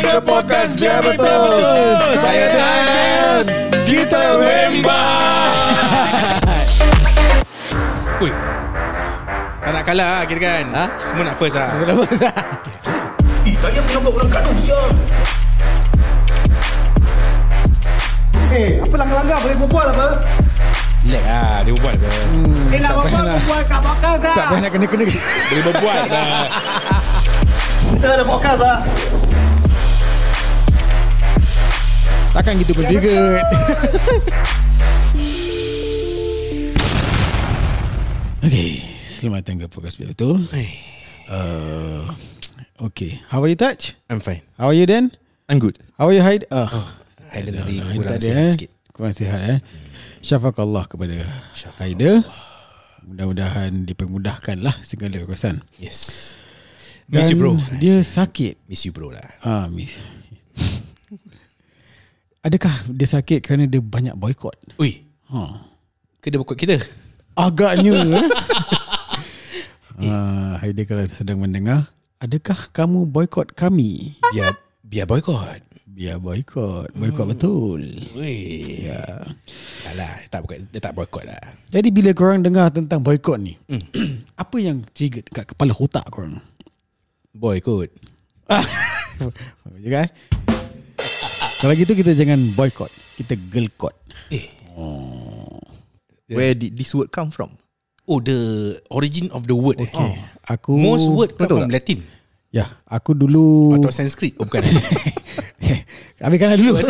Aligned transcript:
ke 0.00 0.14
podcast 0.22 0.78
Biar 0.78 0.98
Betul. 1.02 1.60
Saya 2.18 2.46
Dan 2.50 3.42
Kita 3.86 4.38
Wembat 4.40 5.82
Ui. 8.22 8.30
Tak 9.64 9.72
nak 9.72 9.82
kalah 9.84 10.08
lah 10.20 10.24
kira 10.24 10.40
kan? 10.40 10.64
Ha? 10.72 10.84
Semua 11.02 11.22
nak 11.26 11.36
first 11.36 11.54
lah. 11.58 11.70
Eh, 18.54 18.78
apa 18.78 18.94
langgar-langgar 18.94 19.38
boleh 19.42 19.56
berbual 19.66 19.86
apa? 19.90 20.06
Relax 21.04 21.24
lah 21.26 21.58
Dia 21.66 21.72
berbual 21.74 21.94
ke? 21.98 22.06
Eh, 22.70 22.80
nak 22.80 22.92
berbual, 22.96 23.22
nak. 23.26 23.34
berbual 23.42 23.60
kat 23.66 23.80
podcast 23.82 24.20
lah. 24.22 24.34
Tak 24.34 24.44
payah 24.46 24.60
nak 24.62 24.70
kena-kena. 24.72 25.04
Boleh 25.50 25.64
berbual 25.68 26.00
lah. 26.06 26.44
Kita 27.98 28.06
ada 28.14 28.24
podcast 28.24 28.60
lah. 28.62 28.76
Takkan 32.34 32.58
gitu 32.58 32.74
pun 32.74 32.82
juga 32.90 33.14
Okay 38.42 38.82
Selamat 39.06 39.46
datang 39.46 39.62
ke 39.62 39.70
podcast 39.70 40.02
Biar 40.02 40.10
Betul. 40.10 40.42
Uh, 41.30 42.10
Okay 42.82 43.22
How 43.30 43.38
are 43.38 43.46
you 43.46 43.54
Touch? 43.54 43.94
I'm 44.10 44.18
fine. 44.18 44.42
How 44.58 44.74
are 44.74 44.74
you 44.74 44.82
Dan? 44.82 45.14
I'm 45.46 45.62
good. 45.62 45.78
How 45.94 46.10
are 46.10 46.16
you 46.16 46.26
Hyde? 46.26 46.50
Oh, 46.50 46.66
Haida 47.30 47.54
Dah, 47.54 47.62
tadi 47.62 47.78
dah, 47.78 47.94
kurang 48.02 48.18
sihat 48.18 48.34
eh. 48.34 48.50
sikit. 48.50 48.70
Kurang 48.90 49.14
sihat 49.14 49.38
eh. 49.38 49.62
Syafakallah 50.18 50.90
kepada 50.90 51.14
Haida. 51.78 52.26
Mudah-mudahan 53.06 53.86
dipermudahkan 53.86 54.58
lah 54.58 54.74
segala 54.82 55.22
urusan 55.22 55.62
Yes. 55.78 56.34
Miss 57.06 57.30
Dan 57.30 57.30
you 57.30 57.38
bro. 57.38 57.54
Dia 57.78 58.02
sakit. 58.02 58.66
Miss 58.66 58.82
you 58.82 58.90
bro 58.90 59.14
lah. 59.14 59.22
Ah, 59.44 59.70
miss. 59.70 59.94
Adakah 62.44 62.84
dia 62.92 63.08
sakit 63.08 63.40
kerana 63.40 63.64
dia 63.64 63.80
banyak 63.80 64.12
boykot? 64.20 64.76
Ui 64.76 65.00
Ha. 65.32 65.64
Ke 66.20 66.28
dia 66.28 66.36
berkot 66.36 66.60
kita 66.60 66.76
Agaknya 67.32 67.96
eh. 68.20 68.28
Ah, 70.04 70.60
Haida 70.60 70.84
kalau 70.84 71.08
sedang 71.08 71.40
mendengar, 71.40 71.88
adakah 72.20 72.68
kamu 72.68 73.08
boykot 73.08 73.56
kami? 73.56 74.20
Biar 74.36 74.52
Biar 74.84 75.08
boycott 75.08 75.64
Biar 75.88 76.20
boykot, 76.20 76.92
boykot 76.92 77.26
betul. 77.32 77.80
Ui 78.12 78.36
Ya 78.92 79.24
lah 79.96 80.20
Dia 80.20 80.28
tak, 80.28 80.44
boycott, 80.44 80.68
dia 80.68 80.80
tak 80.84 80.92
boycott 80.92 81.24
lah 81.24 81.40
Jadi 81.72 81.88
bila 81.88 82.12
korang 82.12 82.44
dengar 82.44 82.68
tentang 82.68 83.00
boykot 83.00 83.40
ni, 83.40 83.56
apa 84.42 84.56
yang 84.60 84.84
trigger 84.92 85.24
dekat 85.24 85.56
kepala 85.56 85.72
otak 85.72 86.04
korang? 86.12 86.44
Boycott 87.32 87.88
Ya 89.80 89.88
kan? 89.88 90.06
Kalau 91.64 91.80
gitu 91.80 91.96
kita 91.96 92.12
jangan 92.12 92.36
boykot, 92.52 92.92
kita 93.16 93.40
gelkot. 93.48 93.96
Eh 94.28 94.52
Where 96.28 96.52
did 96.52 96.76
this 96.76 96.92
word 96.92 97.08
come 97.08 97.32
from? 97.32 97.56
Oh 98.04 98.20
the 98.20 98.36
origin 98.92 99.32
of 99.32 99.48
the 99.48 99.56
word 99.56 99.80
okay. 99.80 99.96
eh. 99.96 100.20
Aku 100.44 100.76
Most 100.76 101.08
word 101.08 101.40
come 101.40 101.48
from 101.48 101.72
tak? 101.72 101.80
Latin 101.80 102.04
Ya, 102.52 102.68
aku 102.84 103.16
dulu 103.16 103.74
Atau 103.74 103.90
Sanskrit 103.90 104.36
Oh 104.36 104.44
bukan 104.44 104.60
Habiskan 106.22 106.54
dulu 106.60 106.76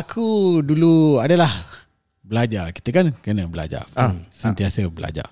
Aku 0.00 0.26
dulu 0.64 1.20
adalah 1.20 1.52
Belajar 2.24 2.72
Kita 2.72 2.88
kan 2.90 3.06
kena 3.20 3.44
belajar 3.46 3.84
Ah, 3.94 4.16
Sentiasa 4.32 4.82
belajar 4.88 5.28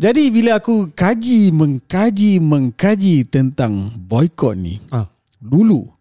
Jadi 0.00 0.32
bila 0.32 0.58
aku 0.58 0.90
kaji 0.96 1.52
Mengkaji 1.52 2.40
Mengkaji 2.40 3.28
tentang 3.28 3.92
Boykot 3.94 4.56
ni 4.56 4.80
Ah. 4.88 5.12
Dulu 5.38 5.92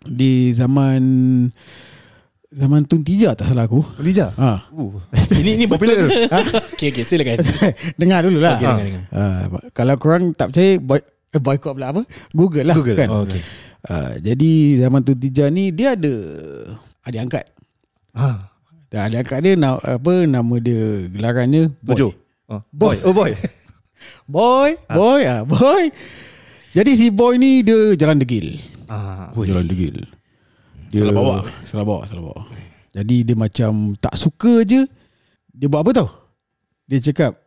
Di 0.00 0.56
zaman 0.56 1.02
Zaman 2.50 2.82
Tun 2.82 3.06
Tija 3.06 3.38
tak 3.38 3.54
salah 3.54 3.70
aku 3.70 3.78
Lija 4.02 4.34
ha. 4.34 4.66
uh. 4.74 4.90
Ini 5.40 5.54
ini 5.54 5.64
betul 5.70 5.86
ke? 6.10 6.26
Okay 6.74 6.90
okay 6.90 7.04
silakan 7.06 7.46
Dengar 8.00 8.26
dulu 8.26 8.42
lah 8.42 8.58
Okay, 8.58 8.66
dengar, 8.66 8.84
dengar. 8.84 9.04
Ah, 9.14 9.40
Kalau 9.70 9.94
korang 10.02 10.34
tak 10.34 10.50
percaya 10.50 10.82
boy, 10.82 10.98
eh, 11.04 11.38
Boykot 11.38 11.78
pula 11.78 11.94
apa 11.94 12.02
Google 12.34 12.66
lah 12.66 12.74
Google. 12.74 12.98
kan? 12.98 13.08
Oh, 13.08 13.22
okay. 13.22 13.38
Uh, 13.86 14.18
jadi 14.18 14.82
zaman 14.82 15.00
tu 15.06 15.14
Tija 15.14 15.46
ni 15.48 15.70
dia 15.70 15.94
ada 15.94 16.12
adik 17.06 17.20
angkat. 17.22 17.44
ah. 18.18 18.50
Dan 18.90 19.00
adik 19.06 19.18
angkat 19.22 19.38
dia 19.46 19.52
na, 19.54 19.78
apa 19.78 20.12
nama 20.26 20.54
dia 20.58 21.06
gelarannya 21.06 21.70
boy. 21.78 21.94
Tujuh 21.94 22.12
oh. 22.50 22.60
Boy 22.74 22.98
Oh 23.06 23.14
boy 23.14 23.30
Boy, 24.26 24.80
boy, 24.88 25.20
ah 25.28 25.44
boy. 25.44 25.92
Jadi 26.72 26.90
si 26.96 27.06
boy 27.12 27.36
ni 27.36 27.60
dia 27.60 27.94
jalan 27.94 28.16
degil. 28.16 28.56
Ah. 28.90 29.30
Jalan 29.32 29.66
degil. 29.70 30.02
Dia, 30.90 31.06
Salah 31.06 31.14
bawa. 31.14 31.34
Salah 31.62 31.84
bawa, 31.86 32.02
salah 32.10 32.24
bawa. 32.26 32.40
Jadi 32.90 33.22
dia 33.22 33.38
macam 33.38 33.94
tak 33.94 34.18
suka 34.18 34.66
je. 34.66 34.82
Dia 35.54 35.70
buat 35.70 35.86
apa 35.86 35.90
tau? 35.94 36.08
Dia 36.90 36.98
cakap 36.98 37.38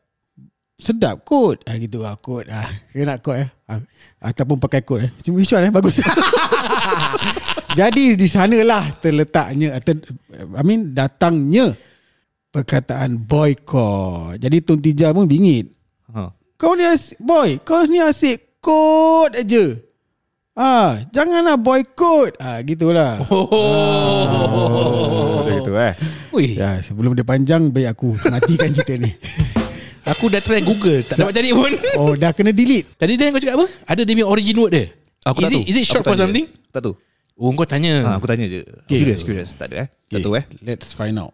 sedap 0.80 1.28
kot. 1.28 1.60
Ah 1.68 1.76
gitu 1.76 2.00
lah 2.00 2.16
kot. 2.16 2.48
Ah 2.48 2.72
kena 2.90 3.16
nak 3.16 3.20
kot 3.20 3.36
eh. 3.44 3.50
Ah, 3.68 3.84
ataupun 4.24 4.56
pakai 4.64 4.88
kot 4.88 5.04
eh. 5.04 5.12
Cuma 5.20 5.44
Iswan 5.44 5.68
eh 5.68 5.74
bagus. 5.76 6.00
Jadi 7.80 8.14
di 8.14 8.28
sanalah 8.30 8.86
terletaknya 9.02 9.76
atau 9.76 9.98
I 10.32 10.64
mean 10.64 10.96
datangnya 10.96 11.74
perkataan 12.54 13.18
boycott. 13.18 14.38
Jadi 14.38 14.58
Tun 14.62 14.80
Tija 14.80 15.10
pun 15.12 15.26
bingit. 15.26 15.74
ha. 16.14 16.30
Kau 16.56 16.78
ni 16.80 16.86
asyik, 16.88 17.20
boy, 17.20 17.60
kau 17.66 17.84
ni 17.90 18.00
asyik 18.00 18.62
kod 18.64 19.36
aja. 19.36 19.76
Ah, 20.54 21.02
janganlah 21.10 21.58
boycott. 21.58 22.38
Ah, 22.38 22.62
gitulah. 22.62 23.18
Oh 23.26 25.42
Macam 25.42 25.58
itu 25.58 25.74
eh 25.74 25.94
Ui 26.30 26.46
Ya, 26.54 26.78
sebelum 26.80 27.18
dia 27.18 27.26
panjang 27.26 27.74
baik 27.74 27.90
aku 27.92 28.14
matikan 28.30 28.70
cerita 28.76 28.94
ni. 28.96 29.12
Aku 30.06 30.30
dah 30.30 30.38
try 30.38 30.62
Google 30.62 31.02
Tak 31.02 31.18
dapat 31.18 31.34
cari 31.34 31.50
pun 31.56 31.72
Oh, 31.98 32.14
dah 32.14 32.30
kena 32.36 32.54
delete. 32.54 32.94
Tadi 32.94 33.18
dia 33.18 33.32
kau 33.32 33.40
cakap 33.40 33.56
apa? 33.56 33.68
Ada 33.88 34.02
dia 34.04 34.14
punya 34.14 34.28
origin 34.28 34.56
word 34.60 34.72
dia 34.72 34.86
Aku 35.26 35.40
is 35.40 35.42
tak 35.42 35.50
it, 35.50 35.56
tahu 35.56 35.64
Is 35.66 35.76
it 35.76 35.86
short 35.88 35.98
Aku 35.98 36.06
for 36.06 36.14
tanya. 36.14 36.24
something? 36.28 36.46
Tak 36.70 36.82
tahu 36.84 36.94
Oh 37.34 37.50
kau 37.56 37.66
tanya 37.66 37.94
ha, 38.04 38.10
Aku 38.20 38.28
tanya 38.28 38.46
je 38.46 38.62
Okay. 38.86 39.00
Curious 39.00 39.22
curious 39.24 39.50
Tak 39.56 39.72
ada 39.72 39.76
eh 39.84 39.88
Tak 40.12 40.20
tahu 40.22 40.36
eh 40.36 40.44
Let's 40.62 40.92
find 40.92 41.18
out. 41.18 41.34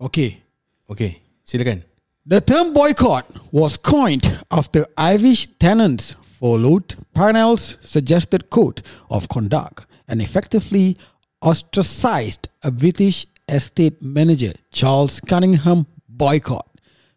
Okay. 0.00 0.40
Okay 0.88 1.20
Silakan 1.44 1.84
The 2.24 2.40
term 2.40 2.72
boycott 2.72 3.28
was 3.52 3.76
coined 3.78 4.26
after 4.50 4.88
Irish 4.98 5.46
tenants 5.62 6.16
followed 6.46 6.94
Parnell's 7.12 7.74
suggested 7.80 8.50
code 8.56 8.78
of 9.10 9.28
conduct 9.28 9.86
and 10.06 10.22
effectively 10.22 10.96
ostracized 11.42 12.46
a 12.62 12.70
British 12.70 13.26
estate 13.48 13.98
manager, 14.00 14.54
Charles 14.70 15.18
Cunningham 15.18 15.86
Boycott. 16.08 16.70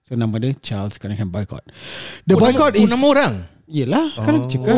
So 0.10 0.18
nama 0.18 0.42
dia 0.42 0.58
Charles 0.66 0.98
Cunningham 0.98 1.30
Boycott. 1.30 1.62
The 2.26 2.34
oh, 2.34 2.42
boycott 2.42 2.74
nama, 2.74 2.82
is 2.82 2.90
oh, 2.90 2.96
Nama 2.96 3.06
orang? 3.14 3.36
Yelah 3.70 4.08
kan 4.18 4.50
cakap. 4.50 4.74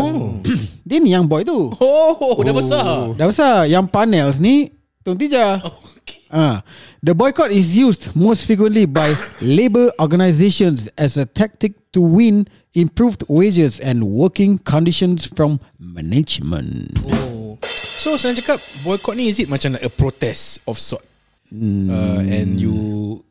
Dia 0.84 1.00
ni 1.00 1.16
yang 1.16 1.32
boy 1.32 1.48
tu. 1.48 1.72
Oh, 1.80 2.44
dah 2.44 2.52
besar. 2.52 3.16
Dah 3.16 3.32
besar. 3.32 3.64
Yang 3.72 3.88
Parnells 3.88 4.44
ni 4.44 4.76
Tun 5.02 5.18
Tija 5.18 5.62
oh, 5.66 5.82
okay. 5.98 6.22
Ah, 6.30 6.62
the 7.02 7.14
boycott 7.14 7.50
is 7.52 7.74
used 7.76 8.14
most 8.16 8.46
frequently 8.46 8.86
by 8.86 9.18
labor 9.42 9.92
organizations 10.00 10.88
as 10.98 11.18
a 11.18 11.26
tactic 11.26 11.74
to 11.92 12.00
win 12.00 12.48
improved 12.78 13.26
wages 13.28 13.80
and 13.82 14.06
working 14.06 14.56
conditions 14.62 15.26
from 15.26 15.60
management. 15.82 17.02
oh. 17.04 17.58
So 18.02 18.18
senang 18.18 18.38
cakap 18.42 18.58
Boycott 18.82 19.14
ni 19.14 19.30
is 19.30 19.38
it 19.38 19.46
macam 19.46 19.78
like 19.78 19.86
a 19.86 19.92
protest 19.94 20.62
of 20.66 20.82
sort 20.82 21.06
Hmm. 21.52 21.92
uh, 21.92 22.24
And 22.24 22.56
you 22.56 22.72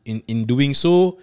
In 0.05 0.21
in 0.29 0.45
doing 0.45 0.77
so 0.77 1.17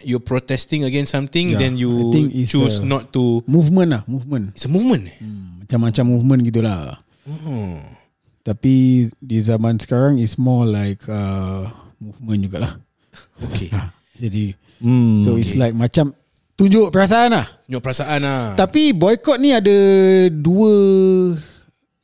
You're 0.00 0.24
protesting 0.24 0.80
against 0.88 1.12
something 1.12 1.52
Yeah, 1.52 1.60
Then 1.60 1.76
you 1.76 2.12
choose 2.48 2.80
not 2.80 3.12
to 3.12 3.44
Movement 3.44 3.92
lah, 3.92 4.02
movement. 4.08 4.56
It's 4.56 4.64
a 4.64 4.72
movement 4.72 5.12
eh? 5.12 5.16
Macam-macam 5.60 6.04
movement 6.08 6.40
gitulah. 6.48 7.04
oh. 7.28 7.95
Tapi 8.46 9.10
di 9.18 9.38
zaman 9.42 9.74
sekarang 9.74 10.22
is 10.22 10.38
more 10.38 10.62
like 10.62 11.02
uh, 11.10 11.66
movement 11.98 12.46
jugalah. 12.46 12.72
Okay 13.50 13.74
Jadi 14.22 14.54
hmm. 14.78 15.26
so 15.26 15.34
it's 15.34 15.58
like 15.58 15.74
macam 15.74 16.14
tunjuk 16.54 16.94
perasaan 16.94 17.34
lah. 17.34 17.46
Tunjuk 17.66 17.82
perasaan 17.82 18.22
lah 18.22 18.54
Tapi 18.54 18.94
boycott 18.94 19.42
ni 19.42 19.50
ada 19.50 19.74
dua 20.30 20.72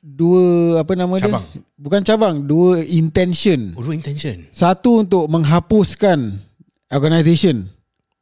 dua 0.02 0.42
apa 0.82 0.98
nama 0.98 1.14
Cabang. 1.22 1.46
dia? 1.46 1.62
Bukan 1.78 2.02
cabang, 2.02 2.42
dua 2.42 2.82
intention. 2.82 3.78
Oh, 3.78 3.94
intention 3.94 4.50
Satu 4.50 5.06
untuk 5.06 5.30
menghapuskan 5.30 6.42
organisation. 6.90 7.70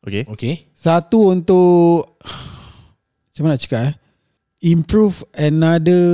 Okay 0.05 0.28
Okay 0.28 0.69
Satu 0.76 1.32
untuk 1.32 2.20
macam 3.32 3.43
mana 3.49 3.56
nak 3.56 3.62
cakap 3.64 3.81
eh? 3.88 3.94
Improve 4.61 5.25
another 5.32 6.05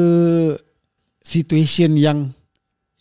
situation 1.27 1.99
yang 1.99 2.31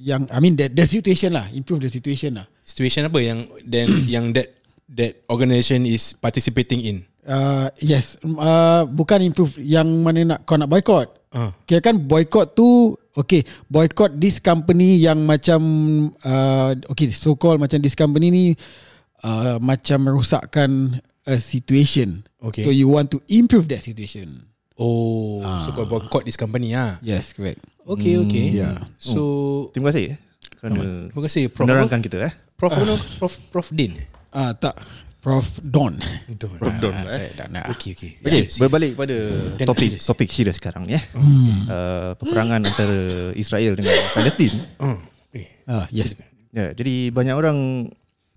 yang 0.02 0.26
I 0.34 0.42
mean 0.42 0.58
the, 0.58 0.74
the 0.74 0.90
situation 0.90 1.38
lah, 1.38 1.46
improve 1.54 1.86
the 1.86 1.94
situation 1.94 2.42
lah. 2.42 2.50
Situation 2.66 3.06
apa 3.06 3.22
yang 3.22 3.46
Then 3.62 4.02
Yang 4.14 4.26
that 4.42 4.48
That 4.86 5.26
organisation 5.30 5.82
is 5.90 6.14
participating 6.14 6.78
in 6.86 7.10
uh, 7.26 7.68
yes, 7.82 8.22
uh, 8.22 8.86
bukan 8.86 9.26
improve 9.26 9.58
yang 9.60 9.86
mana 10.06 10.38
nak 10.38 10.40
kau 10.46 10.56
nak 10.56 10.70
boycott. 10.70 11.10
Ah. 11.34 11.52
Kira 11.68 11.82
kan 11.84 11.98
boycott 12.00 12.56
tu 12.56 12.96
okay, 13.18 13.44
boycott 13.68 14.16
this 14.16 14.40
company 14.40 15.02
yang 15.02 15.26
macam 15.26 15.62
uh, 16.24 16.72
okay, 16.88 17.12
so 17.12 17.36
called 17.36 17.60
macam 17.60 17.82
this 17.82 17.98
company 17.98 18.30
ni 18.32 18.46
uh, 19.26 19.58
macam 19.60 20.06
merosakkan 20.06 21.02
a 21.26 21.36
situation. 21.42 22.24
Okay. 22.40 22.64
So 22.64 22.70
you 22.70 22.88
want 22.88 23.10
to 23.12 23.20
improve 23.28 23.68
that 23.74 23.82
situation. 23.82 24.46
Oh, 24.78 25.42
so 25.64 25.74
kau 25.74 25.88
boycott 25.88 26.30
this 26.30 26.38
company 26.38 26.78
ah. 26.78 27.02
Yes, 27.02 27.34
correct. 27.34 27.75
Okay, 27.86 28.18
okay. 28.18 28.46
yeah. 28.56 28.82
So 28.98 29.22
Terima 29.70 29.90
kasih 29.90 30.14
eh, 30.14 30.18
kerana 30.58 30.82
terima 31.08 31.22
kasih 31.24 31.44
Prof. 31.48 31.66
menerangkan 31.66 32.02
kita 32.02 32.18
eh. 32.20 32.34
Prof 32.56 32.72
Prof 32.72 33.02
Prof, 33.22 33.34
Prof 33.52 33.68
Din. 33.70 33.94
Ah 34.30 34.52
tak, 34.52 34.74
Prof 35.20 35.46
Don. 35.62 35.94
Don. 36.28 36.56
Prof 36.56 36.76
Don, 36.80 36.92
Ah, 36.92 37.06
eh. 37.06 37.10
saya 37.12 37.30
tak 37.36 37.48
nak. 37.50 37.70
Okay, 37.72 37.94
okay. 37.94 38.12
Okay, 38.18 38.46
Serius, 38.46 38.58
berbalik 38.58 38.94
pada 38.94 39.16
Dan 39.56 39.66
topik 39.66 39.96
serius. 39.96 40.04
topik 40.04 40.30
serius 40.30 40.58
sekarang 40.58 40.86
ni 40.86 40.94
eh. 40.94 41.04
Uh, 41.14 42.12
peperangan 42.16 42.62
antara 42.62 42.98
Israel 43.34 43.74
dengan 43.76 43.94
Palestin. 44.12 44.54
Ah, 44.76 44.98
eh. 45.32 45.48
Ah, 45.64 45.86
yes. 45.90 46.18
Ya, 46.50 46.72
jadi 46.72 47.10
banyak 47.10 47.36
orang 47.36 47.58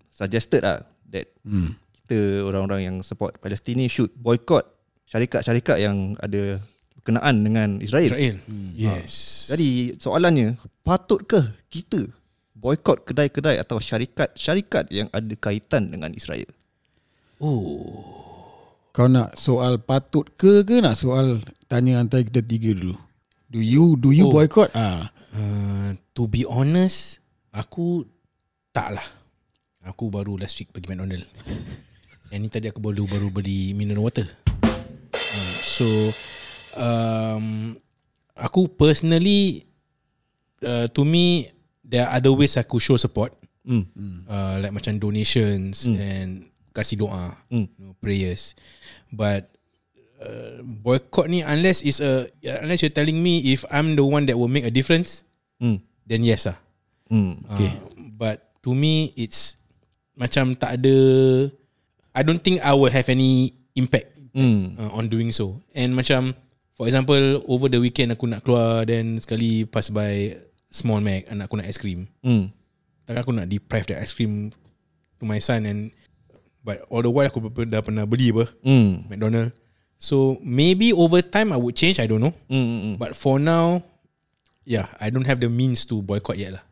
suggested 0.08 0.60
lah 0.60 0.82
that 1.06 1.30
Hmm. 1.40 1.72
kita 1.98 2.18
orang-orang 2.42 2.80
yang 2.82 2.96
support 3.00 3.36
Palestin 3.38 3.76
ni 3.76 3.86
should 3.86 4.12
boycott 4.12 4.68
syarikat-syarikat 5.06 5.78
yang 5.78 6.12
ada 6.18 6.60
berkenaan 7.08 7.40
dengan 7.40 7.69
Israel. 7.81 8.12
Israel. 8.12 8.37
Yes. 8.76 9.49
Jadi 9.49 9.96
soalannya, 9.96 10.60
patutkah 10.84 11.56
kita 11.72 12.05
boycott 12.52 13.08
kedai-kedai 13.08 13.56
atau 13.56 13.81
syarikat-syarikat 13.81 14.93
yang 14.93 15.08
ada 15.16 15.32
kaitan 15.40 15.88
dengan 15.88 16.12
Israel? 16.12 16.52
Kau 18.93 19.08
nak 19.08 19.40
soal 19.40 19.81
patut 19.81 20.28
ke 20.37 20.69
ke 20.69 20.84
nak 20.84 21.00
soal 21.00 21.40
tanya 21.64 22.05
antara 22.05 22.20
kita 22.20 22.44
tiga 22.44 22.76
dulu? 22.76 22.93
Do 23.49 23.64
you 23.64 23.96
do 23.96 24.12
you 24.12 24.28
Oh. 24.28 24.34
boycott? 24.37 24.69
Ah. 24.76 25.08
Uh, 25.32 25.96
to 26.12 26.28
be 26.28 26.44
honest, 26.44 27.25
aku 27.56 28.04
tak 28.76 29.00
lah. 29.00 29.06
Aku 29.88 30.12
baru 30.12 30.37
last 30.37 30.61
week 30.61 30.69
pergi 30.76 30.93
McDonald. 30.93 31.25
Yang 32.28 32.40
ni 32.44 32.49
tadi 32.52 32.66
aku 32.69 32.84
baru 32.84 33.08
baru 33.08 33.32
beli 33.32 33.72
mineral 33.72 34.04
water. 34.04 34.28
Uh, 35.16 35.54
so 35.64 35.87
um, 36.78 37.75
aku 38.38 38.70
personally 38.70 39.66
uh, 40.62 40.86
to 40.94 41.02
me 41.02 41.50
there 41.82 42.06
are 42.06 42.16
other 42.16 42.30
ways 42.32 42.54
aku 42.54 42.78
show 42.78 42.94
support. 42.96 43.34
Hmm. 43.69 43.84
uh, 44.25 44.56
like 44.64 44.72
macam 44.72 44.96
donations 44.96 45.84
mm. 45.84 46.00
and 46.00 46.30
kasih 46.72 47.04
doa, 47.04 47.36
Mm. 47.52 47.69
you 47.69 47.84
know, 47.84 47.92
prayers. 48.00 48.56
But 49.12 49.52
uh, 50.25 50.64
boycott 50.64 51.28
ni 51.28 51.44
unless 51.44 51.84
is 51.84 52.00
a 52.00 52.32
unless 52.64 52.80
you're 52.80 52.96
telling 52.96 53.20
me 53.20 53.44
if 53.52 53.69
I'm 53.69 53.92
the 53.92 54.08
one 54.08 54.25
that 54.25 54.40
will 54.40 54.48
make 54.48 54.64
a 54.64 54.72
difference, 54.72 55.20
Hmm. 55.60 55.84
then 56.08 56.25
yes 56.25 56.48
lah. 56.48 56.56
Hmm. 57.12 57.44
Okay. 57.44 57.69
Uh, 57.69 58.08
but 58.16 58.56
to 58.64 58.72
me 58.72 59.12
it's 59.20 59.60
macam 60.16 60.56
tak 60.56 60.80
ada 60.80 60.96
I 62.16 62.25
don't 62.25 62.40
think 62.40 62.64
I 62.64 62.72
will 62.72 62.88
have 62.94 63.12
any 63.12 63.52
impact 63.76 64.16
Hmm. 64.32 64.80
uh, 64.80 64.96
on 64.96 65.12
doing 65.12 65.28
so. 65.28 65.60
And 65.76 65.92
macam 65.92 66.32
for 66.78 66.86
example 66.86 67.42
over 67.50 67.66
the 67.66 67.82
weekend 67.82 68.14
aku 68.14 68.30
nak 68.30 68.46
keluar 68.46 68.86
then 68.86 69.19
sekali 69.19 69.66
pass 69.66 69.90
by 69.90 70.38
Small 70.70 71.02
Mac 71.02 71.26
anak 71.26 71.50
aku 71.50 71.58
nak 71.58 71.66
ice 71.66 71.80
cream. 71.82 72.06
Hmm. 72.22 72.54
Takkan 73.04 73.20
aku 73.26 73.32
nak 73.34 73.50
deprive 73.50 73.90
that 73.90 73.98
ice 73.98 74.14
cream 74.14 74.54
to 75.19 75.25
my 75.26 75.42
son 75.42 75.66
and 75.66 75.90
but 76.62 76.86
all 76.86 77.02
the 77.02 77.10
while 77.10 77.26
aku 77.26 77.42
dah 77.66 77.82
pernah 77.82 78.06
beli 78.06 78.30
apa 78.30 78.46
Hmm. 78.62 79.10
McDonald. 79.10 79.50
So 79.98 80.38
maybe 80.38 80.94
over 80.94 81.19
time 81.26 81.50
I 81.50 81.58
would 81.58 81.75
change, 81.75 81.98
I 81.98 82.06
don't 82.06 82.22
know. 82.22 82.36
Hmm. 82.46 82.62
hmm. 82.62 82.94
But 83.02 83.19
for 83.19 83.42
now, 83.42 83.82
yeah, 84.62 84.92
I 85.02 85.10
don't 85.10 85.26
have 85.26 85.42
the 85.42 85.50
means 85.50 85.82
to 85.90 85.98
boycott 85.98 86.38
yet 86.38 86.54
lah. 86.60 86.64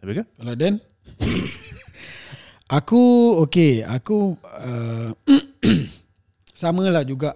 Habis 0.00 0.22
ke? 0.22 0.24
Kalau 0.38 0.54
Dan 0.54 0.74
Aku 2.78 3.02
Okay 3.48 3.80
Aku 3.80 4.36
uh, 4.44 5.10
Sama 6.60 6.84
lah 6.88 7.02
juga 7.06 7.34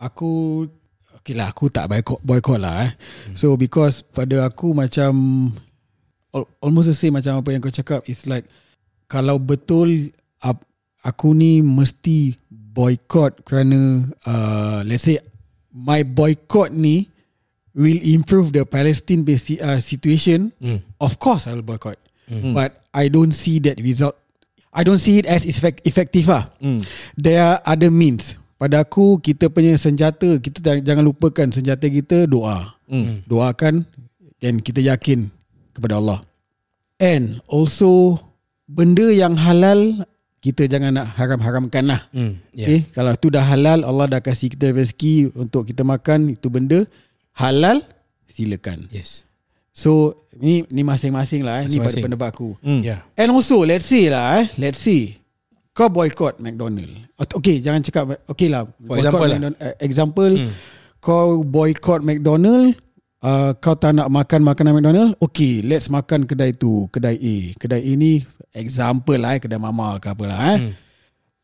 Aku 0.00 0.64
Okay 1.20 1.36
lah 1.36 1.52
Aku 1.52 1.68
tak 1.68 1.86
boycott, 1.92 2.20
boycott 2.24 2.60
lah 2.60 2.88
eh. 2.88 2.90
So 3.36 3.54
because 3.60 4.02
Pada 4.02 4.48
aku 4.48 4.72
macam 4.72 5.12
al- 6.32 6.50
Almost 6.64 6.90
the 6.90 6.96
same 6.96 7.14
Macam 7.16 7.38
apa 7.40 7.48
yang 7.52 7.60
kau 7.60 7.72
cakap 7.72 8.04
It's 8.08 8.24
like 8.24 8.48
Kalau 9.06 9.36
betul 9.36 10.10
Aku 11.00 11.32
ni 11.32 11.64
mesti 11.64 12.36
Boycott 12.52 13.40
Kerana 13.48 14.04
uh, 14.28 14.80
Let's 14.84 15.08
say 15.08 15.20
My 15.72 16.04
boycott 16.04 16.72
ni 16.72 17.08
Will 17.70 18.02
improve 18.02 18.50
the 18.50 18.66
Palestine 18.66 19.22
uh, 19.62 19.78
situation. 19.78 20.50
Mm. 20.58 20.82
Of 20.98 21.22
course 21.22 21.46
I 21.46 21.54
will 21.54 21.62
boycott 21.62 22.02
But 22.54 22.82
I 22.94 23.10
don't 23.10 23.34
see 23.34 23.58
that 23.66 23.78
result. 23.82 24.14
I 24.70 24.86
don't 24.86 25.02
see 25.02 25.18
it 25.18 25.26
as 25.26 25.42
effect, 25.42 25.82
effective 25.82 26.30
lah. 26.30 26.46
Hmm. 26.62 26.78
There 27.18 27.42
are 27.42 27.58
other 27.66 27.90
means 27.90 28.38
Pada 28.60 28.84
aku 28.84 29.16
Kita 29.16 29.48
punya 29.48 29.72
senjata 29.74 30.36
Kita 30.36 30.76
jangan- 30.76 31.02
lupakan 31.02 31.48
Senjata 31.48 31.88
kita 31.88 32.28
doa 32.28 32.76
Hmm. 32.84 33.24
Doakan 33.24 33.88
Dan 34.36 34.60
kita 34.60 34.78
yakin 34.78 35.32
Kepada 35.72 35.96
Allah 35.96 36.20
And 37.00 37.40
also 37.46 38.20
Benda 38.66 39.08
yang 39.08 39.34
halal 39.34 40.04
Kita 40.38 40.64
jangan 40.64 40.94
nak 40.94 41.16
haram-haramkan 41.16 41.84
lah 41.84 42.00
Mm, 42.10 42.40
yeah. 42.50 42.64
Okay, 42.64 42.80
kalau 42.90 43.12
tu 43.14 43.28
dah 43.28 43.44
halal, 43.44 43.80
Allah 43.82 44.08
dah 44.08 44.20
kasih 44.20 44.48
kita 44.48 44.72
rezeki 44.72 45.32
untuk 45.34 45.64
kita 45.64 45.84
makan 45.84 46.32
itu 46.32 46.48
benda 46.48 46.88
halal, 47.36 47.84
silakan. 48.26 48.88
Yes. 48.88 49.28
So 49.70 50.16
ni 50.32 50.64
ni 50.66 50.80
masing-masing 50.80 51.44
lah 51.44 51.60
eh. 51.60 51.68
Ni 51.68 51.76
pada 51.76 51.92
Masing-masing. 51.92 52.04
pendapat 52.08 52.28
aku. 52.32 52.48
Hmm. 52.58 52.80
Yeah. 52.80 53.04
And 53.14 53.28
also 53.30 53.60
let's 53.62 53.84
say 53.84 54.08
lah 54.08 54.40
eh, 54.40 54.46
let's 54.56 54.80
say 54.80 55.19
kau 55.80 55.88
boycott 55.88 56.36
McDonald. 56.36 56.92
Okay, 57.16 57.64
jangan 57.64 57.80
cakap 57.80 58.04
okay 58.28 58.52
lah. 58.52 58.68
For 58.76 59.00
boycott 59.00 59.00
example 59.00 59.28
lah. 59.32 59.38
Eh, 59.56 59.74
example 59.80 60.32
Hmm. 60.36 60.52
kau 61.00 61.40
boycott 61.40 62.04
McDonald 62.04 62.76
Uh, 63.20 63.52
kau 63.60 63.76
tak 63.76 63.92
nak 63.92 64.08
makan 64.08 64.40
makanan 64.40 64.80
McDonald 64.80 65.12
Okay 65.20 65.60
let's 65.60 65.92
makan 65.92 66.24
kedai 66.24 66.56
tu 66.56 66.88
Kedai 66.88 67.20
A 67.20 67.36
Kedai 67.52 67.84
A 67.84 67.92
ni 67.92 68.24
Example 68.48 69.20
lah 69.20 69.36
eh 69.36 69.44
Kedai 69.44 69.60
mama 69.60 70.00
ke 70.00 70.08
apalah 70.08 70.56
eh 70.56 70.56
Hmm. 70.56 70.72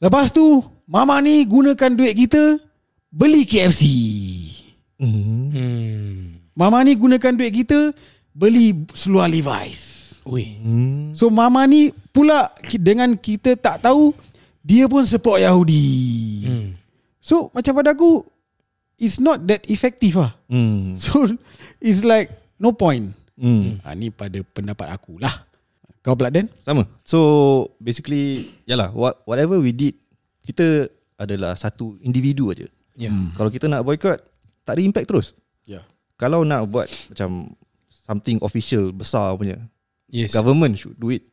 Lepas 0.01 0.33
tu 0.33 0.65
Mama 0.89 1.21
ni 1.21 1.45
gunakan 1.45 1.93
duit 1.93 2.17
kita 2.17 2.57
Beli 3.13 3.45
KFC 3.45 3.83
Hmm. 4.97 5.53
Hmm. 5.53 6.17
Mama 6.57 6.81
ni 6.81 6.97
gunakan 6.97 7.37
duit 7.37 7.53
kita 7.53 7.93
Beli 8.33 8.73
seluar 8.97 9.29
Levi's 9.29 10.17
Ui. 10.25 10.57
Hmm. 10.57 11.13
So 11.13 11.29
mama 11.29 11.69
ni 11.69 11.93
pula 12.09 12.57
Dengan 12.73 13.13
kita 13.13 13.53
tak 13.53 13.85
tahu 13.85 14.17
Dia 14.67 14.91
pun 14.91 15.07
support 15.07 15.39
Yahudi 15.39 15.87
Hmm. 16.43 16.67
So 17.23 17.55
macam 17.55 17.79
pada 17.79 17.95
aku 17.95 18.27
It's 18.97 19.23
not 19.23 19.45
that 19.47 19.63
effective 19.71 20.19
lah 20.19 20.35
Hmm. 20.51 20.95
So 21.03 21.31
It's 21.79 22.03
like 22.03 22.35
No 22.59 22.75
point 22.75 23.15
Hmm. 23.39 23.79
ha, 23.85 23.95
Ni 23.95 24.11
pada 24.11 24.43
pendapat 24.43 24.91
aku 24.91 25.23
lah 25.23 25.45
Kau 26.03 26.19
pula 26.19 26.35
Dan 26.35 26.51
Sama. 26.59 26.83
So 27.07 27.19
basically 27.79 28.51
yalah 28.65 28.91
what, 28.91 29.23
whatever 29.23 29.63
we 29.63 29.71
did 29.71 29.95
kita 30.43 30.87
adalah 31.19 31.59
satu 31.59 31.99
individu 31.99 32.55
aja. 32.55 32.71
Yeah. 32.95 33.11
Kalau 33.35 33.51
kita 33.51 33.67
nak 33.67 33.83
boycott 33.83 34.23
tak 34.63 34.79
ada 34.79 34.83
impact 34.83 35.11
terus. 35.11 35.35
Ya 35.67 35.83
Kalau 36.15 36.47
nak 36.47 36.71
buat 36.71 36.87
macam 37.11 37.51
something 38.07 38.39
official 38.41 38.95
besar 38.95 39.35
punya 39.35 39.59
Yes. 40.07 40.31
government 40.31 40.79
should 40.79 40.95
do 40.97 41.11
it. 41.11 41.27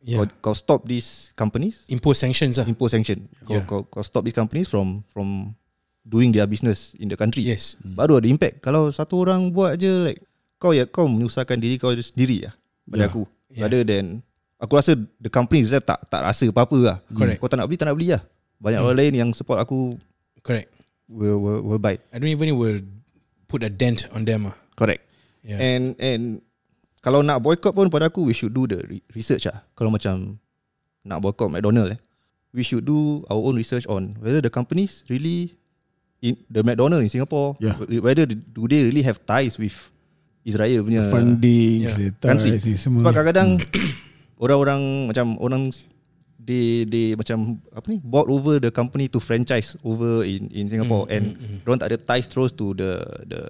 Yeah. 0.00 0.24
Kau, 0.40 0.52
kau 0.52 0.54
stop 0.54 0.84
these 0.84 1.32
companies 1.32 1.84
Impose 1.86 2.16
sanctions 2.18 2.56
lah. 2.56 2.64
impose 2.64 2.92
sanction. 2.92 3.28
Kau, 3.42 3.56
Yeah. 3.56 3.64
kau, 3.64 3.84
kau 3.84 4.00
stop 4.00 4.24
these 4.24 4.32
companies 4.32 4.68
from 4.68 5.04
from 5.08 5.52
doing 6.02 6.32
their 6.32 6.44
business 6.44 6.96
in 6.96 7.08
the 7.08 7.16
country. 7.16 7.44
Yes. 7.44 7.76
Baru 7.80 8.16
ada 8.16 8.24
impact. 8.24 8.60
Kalau 8.60 8.88
satu 8.88 9.20
orang 9.20 9.48
buat 9.48 9.76
je 9.76 9.88
like 10.02 10.20
kau 10.56 10.72
ya 10.72 10.84
kau 10.84 11.04
menyusahkan 11.04 11.56
diri 11.56 11.76
kau 11.76 11.92
sendiri 11.92 12.48
lah 12.48 12.54
pada 12.84 13.04
Yeah. 13.04 13.10
aku. 13.12 13.22
Yeah. 13.48 13.60
Rather 13.64 13.82
than 13.82 14.04
aku 14.56 14.72
rasa 14.74 14.92
the 15.20 15.28
company 15.28 15.60
itself 15.60 15.84
tak 15.84 16.00
tak 16.08 16.20
rasa 16.20 16.48
apa-apa 16.48 16.78
lah. 16.78 16.96
Correct. 17.08 17.40
Kau 17.40 17.48
tak 17.48 17.60
nak 17.60 17.68
beli 17.68 17.76
tak 17.76 17.88
nak 17.88 17.96
beli 17.96 18.08
lah. 18.12 18.22
Banyak 18.58 18.80
orang 18.80 18.96
lain 18.98 19.12
yang 19.14 19.30
support 19.32 19.56
aku 19.56 19.96
Correct. 20.40 20.72
will 21.06 21.36
will, 21.38 21.60
will 21.64 21.80
buy. 21.80 22.00
I 22.12 22.16
don't 22.16 22.28
even 22.28 22.56
will 22.56 22.80
put 23.44 23.60
a 23.60 23.68
dent 23.68 24.08
on 24.10 24.24
them. 24.24 24.48
ah. 24.48 24.56
Correct. 24.74 25.04
Yeah. 25.44 25.60
And 25.60 25.84
and 25.96 26.22
kalau 26.98 27.22
nak 27.22 27.38
boycott 27.42 27.74
pun 27.74 27.86
pada 27.88 28.10
aku 28.10 28.26
we 28.26 28.34
should 28.34 28.50
do 28.52 28.66
the 28.66 28.82
re- 28.84 29.04
research 29.14 29.46
lah. 29.46 29.62
Kalau 29.78 29.90
macam 29.90 30.38
nak 31.06 31.18
boycott 31.22 31.50
McDonald 31.50 31.94
eh. 31.94 32.00
We 32.50 32.64
should 32.64 32.88
do 32.88 33.22
our 33.28 33.38
own 33.38 33.54
research 33.60 33.84
on 33.86 34.16
whether 34.18 34.40
the 34.40 34.50
companies 34.50 35.04
really 35.06 35.52
in 36.24 36.34
the 36.50 36.64
McDonald 36.64 37.04
in 37.04 37.10
Singapore 37.12 37.54
Yeah. 37.62 37.78
whether 38.02 38.26
do 38.26 38.66
they 38.66 38.82
really 38.82 39.04
have 39.06 39.22
ties 39.22 39.60
with 39.60 39.76
Israel 40.42 40.82
punya 40.82 41.06
Funding 41.12 41.86
Yeah. 41.86 42.10
country. 42.18 42.56
Semua 42.74 43.04
Sebab 43.04 43.12
kadang-kadang 43.14 43.48
orang-orang 44.42 44.82
macam 45.12 45.26
orang 45.38 45.62
they 46.40 46.88
they 46.88 47.12
macam 47.12 47.60
apa 47.76 47.86
ni 47.92 48.00
bought 48.00 48.32
over 48.32 48.56
the 48.56 48.72
company 48.72 49.04
to 49.10 49.20
franchise 49.20 49.76
over 49.84 50.24
in 50.24 50.48
in 50.48 50.64
Singapore 50.72 51.04
mm, 51.04 51.14
and 51.14 51.24
mm, 51.36 51.60
mm. 51.60 51.76
tak 51.76 51.92
ada 51.92 51.98
ties 52.00 52.24
terus 52.24 52.56
to 52.56 52.72
the 52.72 53.04
the 53.28 53.40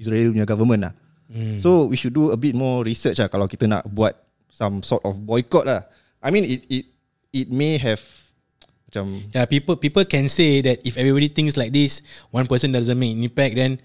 Israel 0.00 0.32
punya 0.32 0.48
government 0.48 0.88
lah. 0.88 0.92
Mm. 1.30 1.62
So 1.62 1.86
we 1.86 1.94
should 1.94 2.12
do 2.12 2.34
a 2.34 2.38
bit 2.38 2.58
more 2.58 2.82
research 2.82 3.22
lah 3.22 3.30
kalau 3.30 3.46
kita 3.46 3.70
nak 3.70 3.86
buat 3.86 4.18
some 4.50 4.82
sort 4.82 5.06
of 5.06 5.14
boycott 5.22 5.64
lah. 5.64 5.86
I 6.18 6.34
mean 6.34 6.42
it 6.44 6.66
it 6.66 6.84
it 7.30 7.46
may 7.48 7.78
have 7.78 8.02
macam 8.90 9.22
Yeah, 9.30 9.46
people 9.46 9.78
people 9.78 10.02
can 10.02 10.26
say 10.26 10.58
that 10.66 10.82
if 10.82 10.98
everybody 10.98 11.30
thinks 11.30 11.54
like 11.54 11.70
this, 11.70 12.02
one 12.34 12.50
person 12.50 12.74
doesn't 12.74 12.98
make 12.98 13.14
an 13.14 13.22
impact, 13.22 13.54
then 13.54 13.78